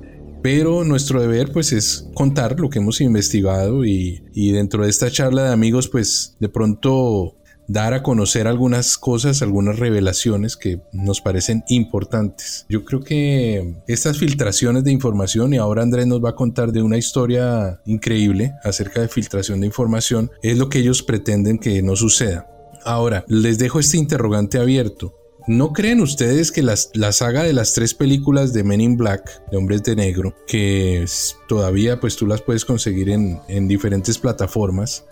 [0.43, 5.09] Pero nuestro deber pues es contar lo que hemos investigado y, y dentro de esta
[5.09, 7.35] charla de amigos pues de pronto
[7.67, 12.67] dar a conocer algunas cosas, algunas revelaciones que nos parecen importantes.
[12.69, 16.83] Yo creo que estas filtraciones de información, y ahora Andrés nos va a contar de
[16.83, 21.95] una historia increíble acerca de filtración de información, es lo que ellos pretenden que no
[21.95, 22.47] suceda.
[22.85, 25.15] Ahora, les dejo este interrogante abierto.
[25.47, 29.57] ¿No creen ustedes que la saga de las tres películas de Men in Black, de
[29.57, 31.05] Hombres de Negro, que
[31.47, 35.05] todavía pues tú las puedes conseguir en, en diferentes plataformas,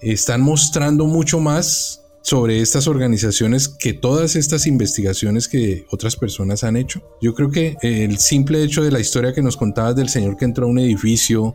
[0.00, 6.76] están mostrando mucho más sobre estas organizaciones que todas estas investigaciones que otras personas han
[6.76, 7.02] hecho?
[7.20, 10.44] Yo creo que el simple hecho de la historia que nos contabas del señor que
[10.44, 11.54] entró a un edificio,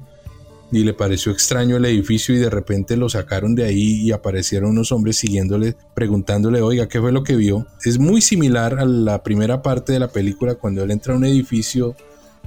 [0.71, 4.71] y le pareció extraño el edificio y de repente lo sacaron de ahí y aparecieron
[4.71, 7.67] unos hombres siguiéndole, preguntándole, oiga, ¿qué fue lo que vio?
[7.83, 11.25] Es muy similar a la primera parte de la película cuando él entra a un
[11.25, 11.95] edificio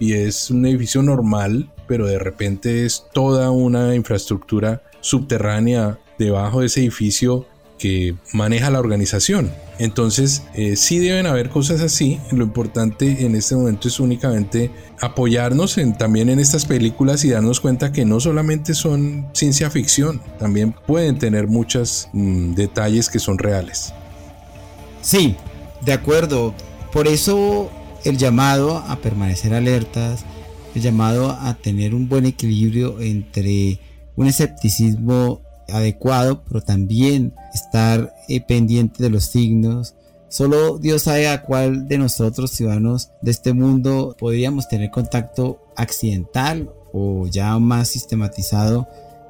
[0.00, 6.66] y es un edificio normal, pero de repente es toda una infraestructura subterránea debajo de
[6.66, 7.46] ese edificio
[7.78, 9.50] que maneja la organización.
[9.78, 12.18] Entonces, eh, sí deben haber cosas así.
[12.32, 14.70] Lo importante en este momento es únicamente
[15.00, 20.20] apoyarnos en, también en estas películas y darnos cuenta que no solamente son ciencia ficción,
[20.38, 23.92] también pueden tener muchos mm, detalles que son reales.
[25.00, 25.36] Sí,
[25.84, 26.54] de acuerdo.
[26.92, 27.70] Por eso
[28.04, 30.24] el llamado a permanecer alertas,
[30.74, 33.78] el llamado a tener un buen equilibrio entre
[34.16, 39.94] un escepticismo adecuado, pero también estar eh, pendiente de los signos.
[40.28, 46.70] Solo Dios sabe a cuál de nosotros, ciudadanos de este mundo, podríamos tener contacto accidental
[46.92, 48.88] o ya más sistematizado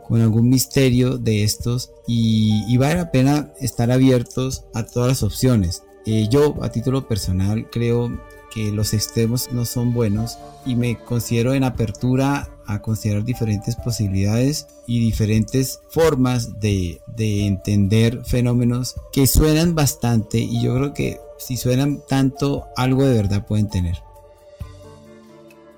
[0.09, 5.82] con algún misterio de estos y, vale la pena estar abiertos a todas las opciones.
[6.07, 8.18] Eh, yo a título personal creo
[8.51, 14.68] que los extremos no son buenos y me considero en apertura a considerar diferentes posibilidades
[14.86, 21.56] y diferentes formas de, de entender fenómenos que suenan bastante y yo creo que si
[21.56, 23.96] suenan tanto algo de verdad pueden tener.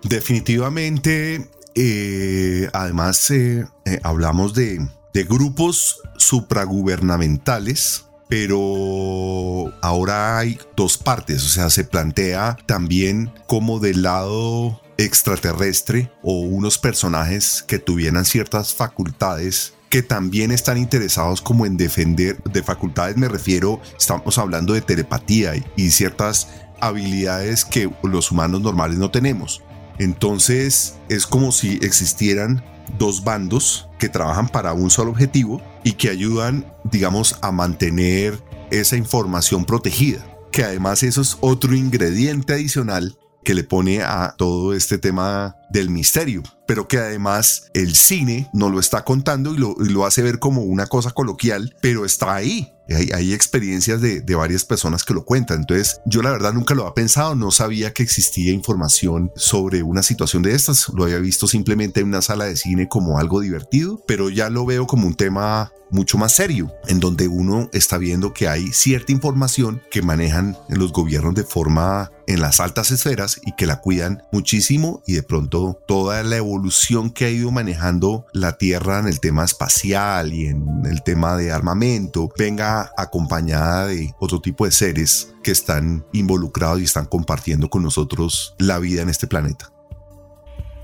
[0.03, 11.45] Definitivamente, eh, además eh, eh, hablamos de, de grupos supragubernamentales pero ahora hay dos partes,
[11.45, 18.75] o sea, se plantea también como del lado extraterrestre o unos personajes que tuvieran ciertas
[18.75, 24.83] facultades que también están interesados como en defender, de facultades me refiero, estamos hablando de
[24.83, 26.49] telepatía y ciertas
[26.81, 29.63] habilidades que los humanos normales no tenemos.
[29.99, 32.63] Entonces es como si existieran
[32.99, 38.39] dos bandos que trabajan para un solo objetivo y que ayudan, digamos, a mantener
[38.71, 40.25] esa información protegida.
[40.53, 45.91] Que además eso es otro ingrediente adicional que le pone a todo este tema del
[45.91, 50.39] misterio, pero que además el cine no lo está contando y lo, lo hace ver
[50.39, 52.73] como una cosa coloquial, pero está ahí.
[53.15, 55.61] Hay, experiencias de, de, varias personas que lo cuentan.
[55.61, 60.03] Entonces, yo la verdad nunca lo había pensado, no sabía que existía información sobre una
[60.03, 60.89] situación de estas.
[60.89, 64.67] Lo había visto simplemente en una sala de cine como algo divertido, pero ya lo
[64.67, 69.13] veo como un tema mucho más serio, en donde uno está viendo que hay cierta
[69.13, 74.23] información que manejan los gobiernos de forma en las altas esferas y que la cuidan
[74.33, 79.21] muchísimo y de pronto toda la evolución que ha ido manejando la Tierra en el
[79.21, 85.35] tema espacial y en el tema de armamento venga acompañada de otro tipo de seres
[85.43, 89.73] que están involucrados y están compartiendo con nosotros la vida en este planeta.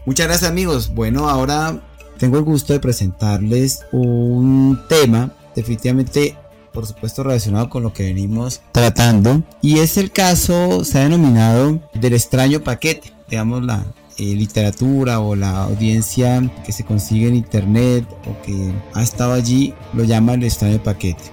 [0.07, 0.95] Muchas gracias amigos.
[0.95, 1.83] Bueno, ahora
[2.19, 6.37] tengo el gusto de presentarles un tema definitivamente
[6.73, 11.81] por supuesto relacionado con lo que venimos tratando y es el caso se ha denominado
[11.95, 13.13] del extraño paquete.
[13.29, 13.85] Digamos la
[14.19, 19.75] eh, literatura o la audiencia que se consigue en internet o que ha estado allí
[19.95, 21.25] lo llama el extraño paquete.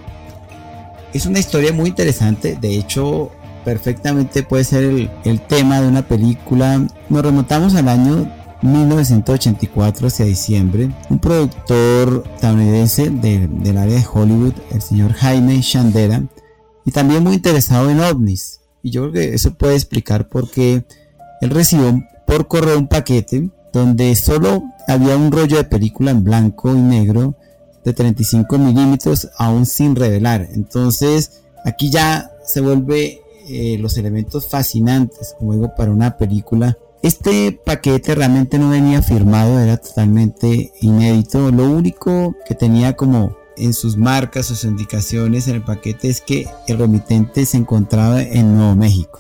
[1.14, 3.30] Es una historia muy interesante de hecho
[3.66, 6.86] perfectamente puede ser el, el tema de una película.
[7.10, 8.30] Nos remontamos al año
[8.64, 16.24] 1984 hacia diciembre, un productor estadounidense del área de Hollywood, el señor Jaime Shandera,
[16.86, 18.61] y también muy interesado en ovnis.
[18.82, 20.86] Y yo creo que eso puede explicar por qué
[21.41, 26.74] él recibió por correo un paquete donde solo había un rollo de película en blanco
[26.74, 27.36] y negro
[27.84, 30.47] de 35 milímetros aún sin revelar.
[30.53, 37.51] Entonces aquí ya se vuelve eh, los elementos fascinantes, como digo, para una película este
[37.51, 41.51] paquete realmente no venía firmado, era totalmente inédito.
[41.51, 46.47] Lo único que tenía como en sus marcas, sus indicaciones en el paquete es que
[46.66, 49.20] el remitente se encontraba en Nuevo México.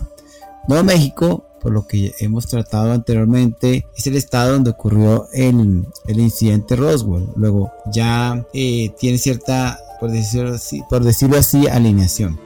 [0.69, 6.77] Nuevo México, por lo que hemos tratado anteriormente, es el estado donde ocurrió el, incidente
[6.77, 7.27] Roswell.
[7.35, 12.39] Luego ya eh, tiene cierta, por decirlo, así, por decirlo así, alineación.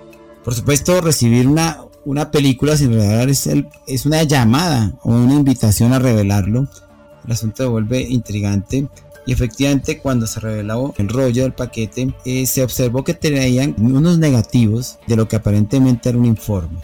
[0.44, 1.78] Por supuesto, recibir una,
[2.08, 3.50] una película sin revelar es,
[3.86, 6.66] es una llamada o una invitación a revelarlo.
[7.26, 8.88] El asunto se vuelve intrigante.
[9.26, 14.20] Y efectivamente cuando se reveló el rollo del paquete, eh, se observó que tenían unos
[14.20, 16.80] negativos de lo que aparentemente era un informe.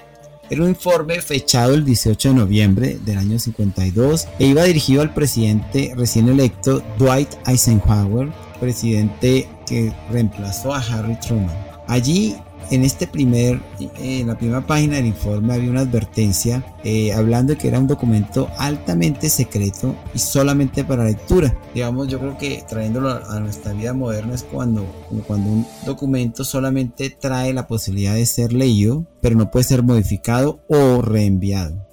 [0.50, 5.14] Era un informe fechado el 18 de noviembre del año 52 e iba dirigido al
[5.14, 11.56] presidente recién electo Dwight Eisenhower, presidente que reemplazó a Harry Truman.
[11.88, 12.36] Allí
[12.72, 13.60] en este primer,
[14.00, 17.88] en la primera página del informe había una advertencia eh, hablando de que era un
[17.88, 21.58] documento altamente secreto y solamente para lectura.
[21.74, 24.86] Digamos, yo creo que trayéndolo a nuestra vida moderna es cuando,
[25.28, 30.60] cuando un documento solamente trae la posibilidad de ser leído, pero no puede ser modificado
[30.68, 31.84] o reenviado.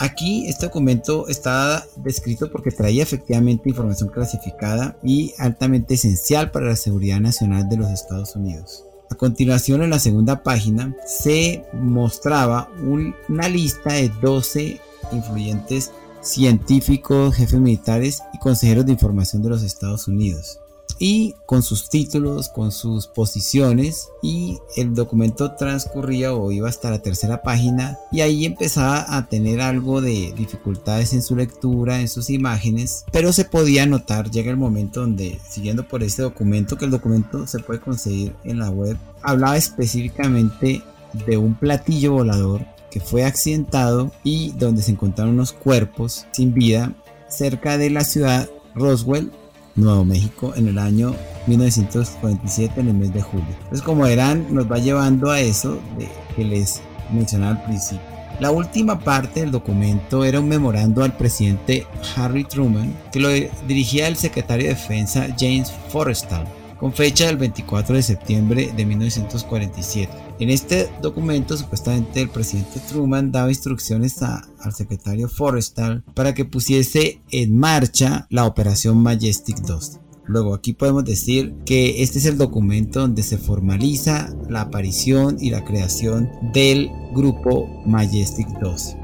[0.00, 6.76] Aquí este documento está descrito porque traía efectivamente información clasificada y altamente esencial para la
[6.76, 8.86] seguridad nacional de los Estados Unidos.
[9.10, 14.80] A continuación, en la segunda página, se mostraba una lista de 12
[15.12, 15.90] influyentes
[16.22, 20.60] científicos, jefes militares y consejeros de información de los Estados Unidos
[21.02, 27.00] y con sus títulos, con sus posiciones y el documento transcurría o iba hasta la
[27.00, 32.28] tercera página y ahí empezaba a tener algo de dificultades en su lectura, en sus
[32.28, 36.90] imágenes, pero se podía notar, llega el momento donde siguiendo por este documento, que el
[36.90, 40.82] documento se puede conseguir en la web, hablaba específicamente
[41.26, 46.92] de un platillo volador que fue accidentado y donde se encontraron unos cuerpos sin vida
[47.28, 49.30] cerca de la ciudad Roswell
[49.76, 51.14] Nuevo México en el año
[51.46, 53.46] 1947 en el mes de julio.
[53.50, 56.80] Entonces como verán nos va llevando a eso de que les
[57.12, 58.04] mencionaba al principio.
[58.40, 63.28] La última parte del documento era un memorando al presidente Harry Truman que lo
[63.68, 66.46] dirigía el secretario de Defensa James Forrestal
[66.80, 70.10] con fecha del 24 de septiembre de 1947.
[70.40, 77.20] En este documento, supuestamente, el presidente Truman daba instrucciones al secretario Forrestal para que pusiese
[77.30, 80.00] en marcha la operación Majestic 2.
[80.24, 85.50] Luego aquí podemos decir que este es el documento donde se formaliza la aparición y
[85.50, 88.96] la creación del grupo Majestic 2.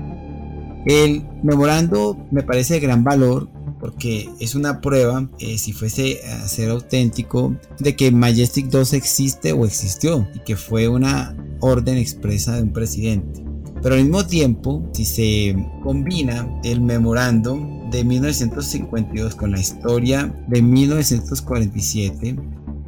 [0.87, 3.51] El memorando me parece de gran valor
[3.81, 9.53] porque es una prueba, eh, si fuese a ser auténtico, de que Majestic 2 existe
[9.53, 13.45] o existió y que fue una orden expresa de un presidente.
[13.83, 17.59] Pero al mismo tiempo, si se combina el memorando
[17.91, 22.37] de 1952 con la historia de 1947,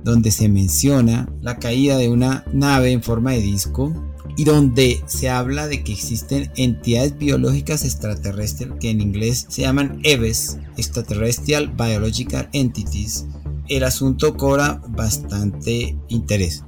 [0.02, 3.92] donde se menciona la caída de una nave en forma de disco,
[4.38, 9.98] y donde se habla de que existen entidades biológicas extraterrestres que en inglés se llaman
[10.04, 13.26] EVES, Extraterrestrial Biological Entities,
[13.66, 16.62] el asunto cobra bastante interés.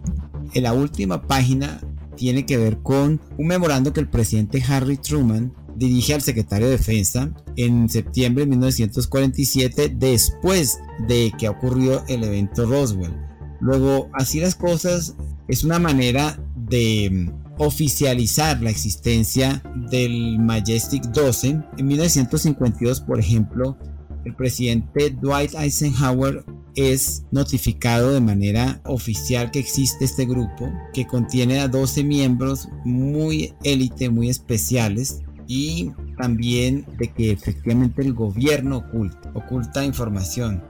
[0.52, 1.80] En la última página
[2.16, 6.72] tiene que ver con un memorando que el presidente Harry Truman dirige al secretario de
[6.72, 13.14] Defensa en septiembre de 1947 después de que ocurrió el evento Roswell.
[13.60, 15.14] Luego, así las cosas,
[15.46, 17.30] es una manera de
[17.60, 21.60] oficializar la existencia del Majestic 12.
[21.76, 23.76] En 1952, por ejemplo,
[24.24, 26.42] el presidente Dwight Eisenhower
[26.74, 33.52] es notificado de manera oficial que existe este grupo que contiene a 12 miembros muy
[33.62, 40.62] élite, muy especiales y también de que efectivamente el gobierno oculta, oculta información.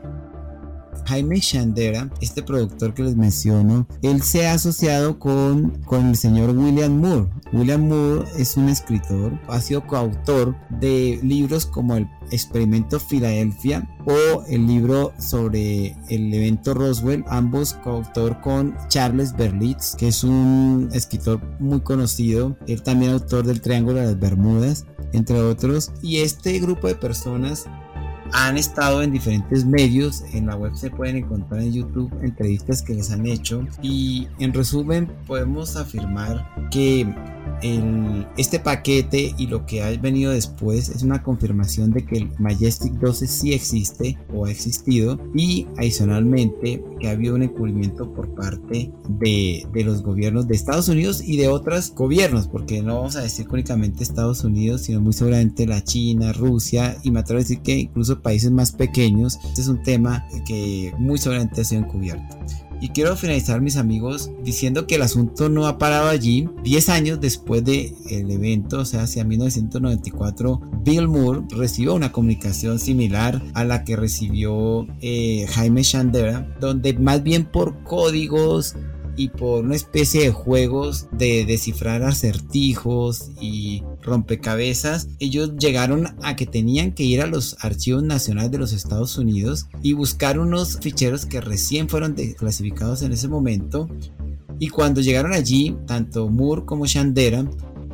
[1.06, 6.56] Jaime Chandera, este productor que les menciono, él se ha asociado con, con el señor
[6.56, 7.28] William Moore.
[7.52, 14.44] William Moore es un escritor, ha sido coautor de libros como El Experimento Filadelfia o
[14.48, 21.40] el libro sobre el evento Roswell, ambos coautor con Charles Berlitz, que es un escritor
[21.58, 25.92] muy conocido, él también autor del Triángulo de las Bermudas, entre otros.
[26.02, 27.66] Y este grupo de personas
[28.32, 32.94] han estado en diferentes medios, en la web se pueden encontrar en YouTube entrevistas que
[32.94, 33.66] les han hecho.
[33.82, 37.06] Y en resumen podemos afirmar que
[38.36, 42.94] este paquete y lo que ha venido después es una confirmación de que el Majestic
[42.94, 45.18] 12 sí existe o ha existido.
[45.34, 50.88] Y adicionalmente que ha habido un encubrimiento por parte de, de los gobiernos de Estados
[50.88, 55.12] Unidos y de otros gobiernos, porque no vamos a decir únicamente Estados Unidos, sino muy
[55.12, 59.38] seguramente la China, Rusia y me atrevo a decir que incluso países más pequeños.
[59.44, 62.38] Este es un tema que muy seguramente ha sido encubierto.
[62.82, 66.48] Y quiero finalizar mis amigos diciendo que el asunto no ha parado allí.
[66.64, 72.78] 10 años después del el evento, o sea, hacia 1994, Bill Moore recibió una comunicación
[72.78, 78.76] similar a la que recibió eh, Jaime Chandera, donde más bien por códigos
[79.20, 86.46] y por una especie de juegos de descifrar acertijos y rompecabezas, ellos llegaron a que
[86.46, 91.26] tenían que ir a los archivos nacionales de los Estados Unidos y buscar unos ficheros
[91.26, 93.90] que recién fueron clasificados en ese momento.
[94.58, 97.44] Y cuando llegaron allí, tanto Moore como Shandera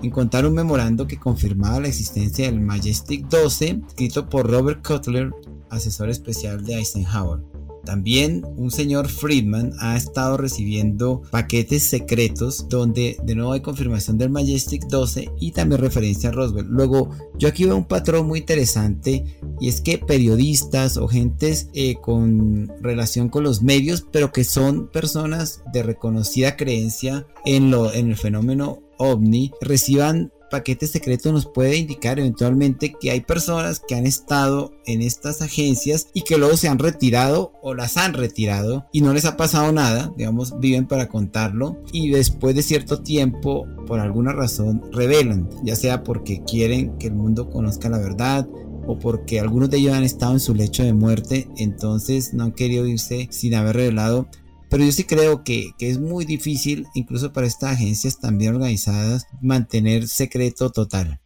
[0.04, 5.32] encontraron un memorando que confirmaba la existencia del Majestic 12, escrito por Robert Cutler,
[5.70, 7.55] asesor especial de Eisenhower.
[7.86, 14.28] También un señor Friedman ha estado recibiendo paquetes secretos donde de nuevo hay confirmación del
[14.28, 16.66] Majestic 12 y también referencia a Roswell.
[16.66, 19.24] Luego, yo aquí veo un patrón muy interesante
[19.60, 24.88] y es que periodistas o gentes eh, con relación con los medios, pero que son
[24.88, 31.76] personas de reconocida creencia en, lo, en el fenómeno ovni, reciban paquete secreto nos puede
[31.76, 36.68] indicar eventualmente que hay personas que han estado en estas agencias y que luego se
[36.68, 41.08] han retirado o las han retirado y no les ha pasado nada, digamos, viven para
[41.08, 47.08] contarlo y después de cierto tiempo, por alguna razón, revelan, ya sea porque quieren que
[47.08, 48.48] el mundo conozca la verdad,
[48.86, 52.52] o porque algunos de ellos han estado en su lecho de muerte, entonces no han
[52.52, 54.28] querido irse sin haber revelado
[54.68, 60.08] pero yo sí creo que, es muy difícil, incluso para estas agencias también organizadas, mantener
[60.08, 61.20] secreto total.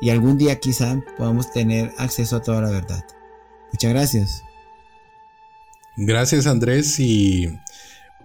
[0.00, 3.04] Y algún día quizá podamos tener acceso a toda la verdad.
[3.72, 4.42] Muchas gracias.
[5.96, 7.48] Gracias Andrés y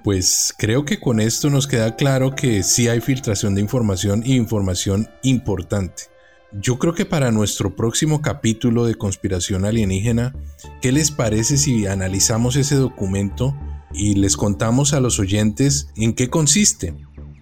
[0.03, 4.35] pues creo que con esto nos queda claro que sí hay filtración de información y
[4.35, 6.03] información importante.
[6.51, 10.33] Yo creo que para nuestro próximo capítulo de conspiración alienígena,
[10.81, 13.55] ¿qué les parece si analizamos ese documento
[13.93, 16.93] y les contamos a los oyentes en qué consiste,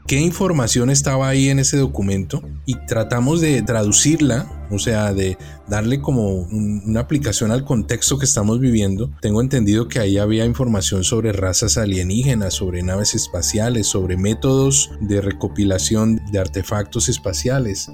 [0.07, 5.37] qué información estaba ahí en ese documento y tratamos de traducirla, o sea, de
[5.67, 9.11] darle como una aplicación al contexto que estamos viviendo.
[9.21, 15.21] Tengo entendido que ahí había información sobre razas alienígenas, sobre naves espaciales, sobre métodos de
[15.21, 17.91] recopilación de artefactos espaciales.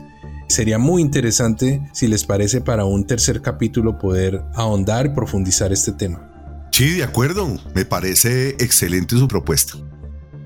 [0.47, 5.93] Sería muy interesante, si les parece, para un tercer capítulo poder ahondar y profundizar este
[5.93, 6.33] tema.
[6.74, 7.55] Sí, de acuerdo.
[7.76, 9.76] Me parece excelente su propuesta.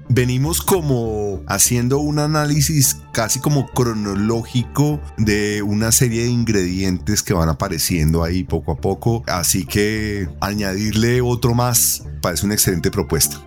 [0.09, 7.47] Venimos como haciendo un análisis casi como cronológico de una serie de ingredientes que van
[7.47, 9.23] apareciendo ahí poco a poco.
[9.25, 13.41] Así que añadirle otro más parece una excelente propuesta.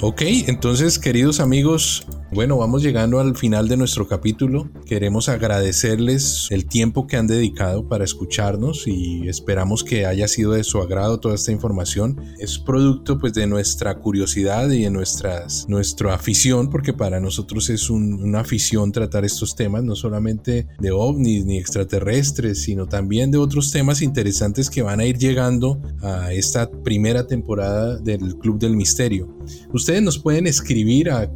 [0.00, 4.68] Ok, entonces queridos amigos, Bueno, vamos llegando al final de nuestro capítulo.
[4.86, 10.64] Queremos agradecerles el tiempo que han dedicado para escucharnos y esperamos que haya sido de
[10.64, 12.20] su agrado toda esta información.
[12.40, 17.88] Es producto pues de nuestra curiosidad y de nuestras, nuestra afición, porque para nosotros es
[17.88, 23.70] una afición tratar estos temas, no solamente de ovnis ni extraterrestres, sino también de otros
[23.70, 29.32] temas interesantes que van a ir llegando a esta primera temporada del Club del Misterio.
[29.72, 31.32] Ustedes nos pueden escribir a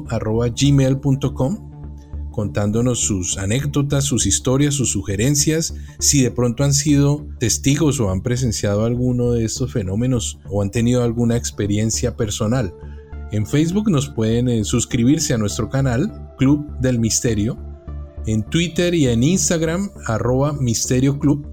[0.00, 1.72] clubdemisterio.gmail.com
[2.32, 8.22] contándonos sus anécdotas, sus historias, sus sugerencias, si de pronto han sido testigos o han
[8.22, 12.74] presenciado alguno de estos fenómenos o han tenido alguna experiencia personal.
[13.30, 17.56] En Facebook nos pueden eh, suscribirse a nuestro canal, Club del Misterio,
[18.26, 21.46] en Twitter y en Instagram, arroba Misterio Club,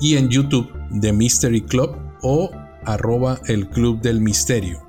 [0.00, 0.68] y en YouTube,
[1.00, 2.50] The Mystery Club o
[2.84, 4.83] arroba el Club del Misterio.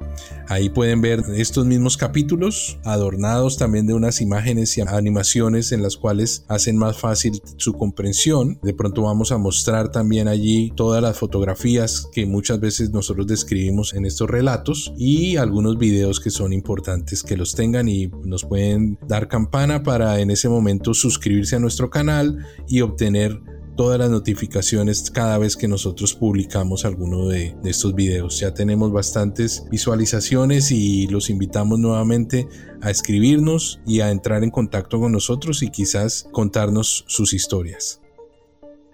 [0.47, 5.97] Ahí pueden ver estos mismos capítulos adornados también de unas imágenes y animaciones en las
[5.97, 8.59] cuales hacen más fácil su comprensión.
[8.61, 13.93] De pronto vamos a mostrar también allí todas las fotografías que muchas veces nosotros describimos
[13.93, 18.99] en estos relatos y algunos videos que son importantes que los tengan y nos pueden
[19.07, 23.41] dar campana para en ese momento suscribirse a nuestro canal y obtener
[23.75, 28.39] todas las notificaciones cada vez que nosotros publicamos alguno de, estos videos.
[28.39, 32.47] Ya tenemos bastantes visualizaciones y los invitamos nuevamente
[32.81, 38.01] a escribirnos y a entrar en contacto con nosotros y quizás contarnos sus historias.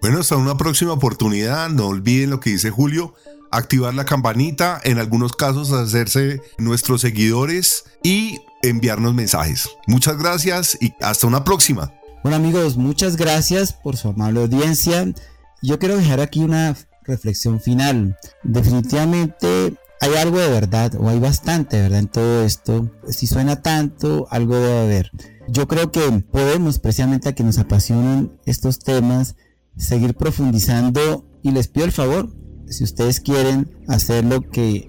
[0.00, 1.68] Bueno, hasta una próxima oportunidad.
[1.70, 3.14] No olviden lo que dice Julio.
[3.50, 9.68] Activar la campanita, en algunos casos hacerse nuestros seguidores y enviarnos mensajes.
[9.86, 11.92] Muchas gracias y hasta una próxima.
[12.22, 15.12] Bueno amigos, muchas gracias por su amable audiencia.
[15.60, 18.16] Yo quiero dejar aquí una reflexión final.
[18.44, 22.88] Definitivamente hay algo de verdad, o hay bastante verdad en todo esto.
[23.08, 25.10] Si suena tanto, algo debe haber.
[25.48, 26.00] Yo creo que
[26.30, 29.34] podemos, precisamente a que nos apasionan estos temas,
[29.76, 32.32] seguir profundizando y les pido el favor,
[32.68, 34.88] si ustedes quieren hacer lo que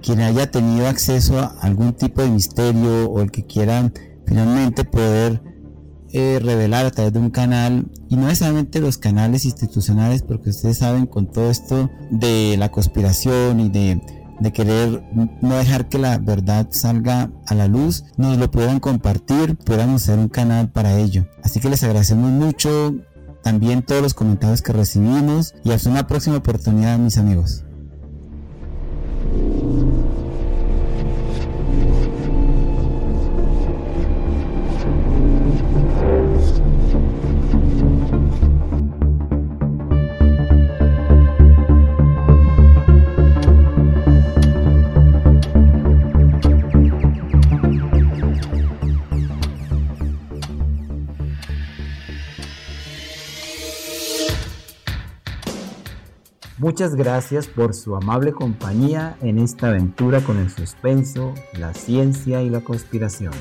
[0.00, 3.92] quien haya tenido acceso a algún tipo de misterio o el que quieran
[4.26, 5.42] finalmente poder
[6.12, 10.78] eh, revelar a través de un canal y no necesariamente los canales institucionales porque ustedes
[10.78, 14.00] saben con todo esto de la conspiración y de,
[14.40, 15.04] de querer
[15.42, 20.18] no dejar que la verdad salga a la luz nos lo puedan compartir podamos hacer
[20.18, 21.26] un canal para ello.
[21.42, 22.94] Así que les agradecemos mucho
[23.42, 27.64] también todos los comentarios que recibimos y hasta una próxima oportunidad mis amigos
[56.78, 62.50] Muchas gracias por su amable compañía en esta aventura con el suspenso, la ciencia y
[62.50, 63.32] la conspiración.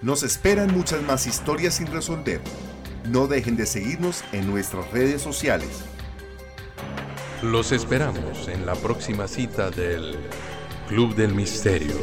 [0.00, 2.40] Nos esperan muchas más historias sin resolver.
[3.10, 5.84] No dejen de seguirnos en nuestras redes sociales.
[7.42, 10.16] Los esperamos en la próxima cita del
[10.88, 11.96] Club del Misterio.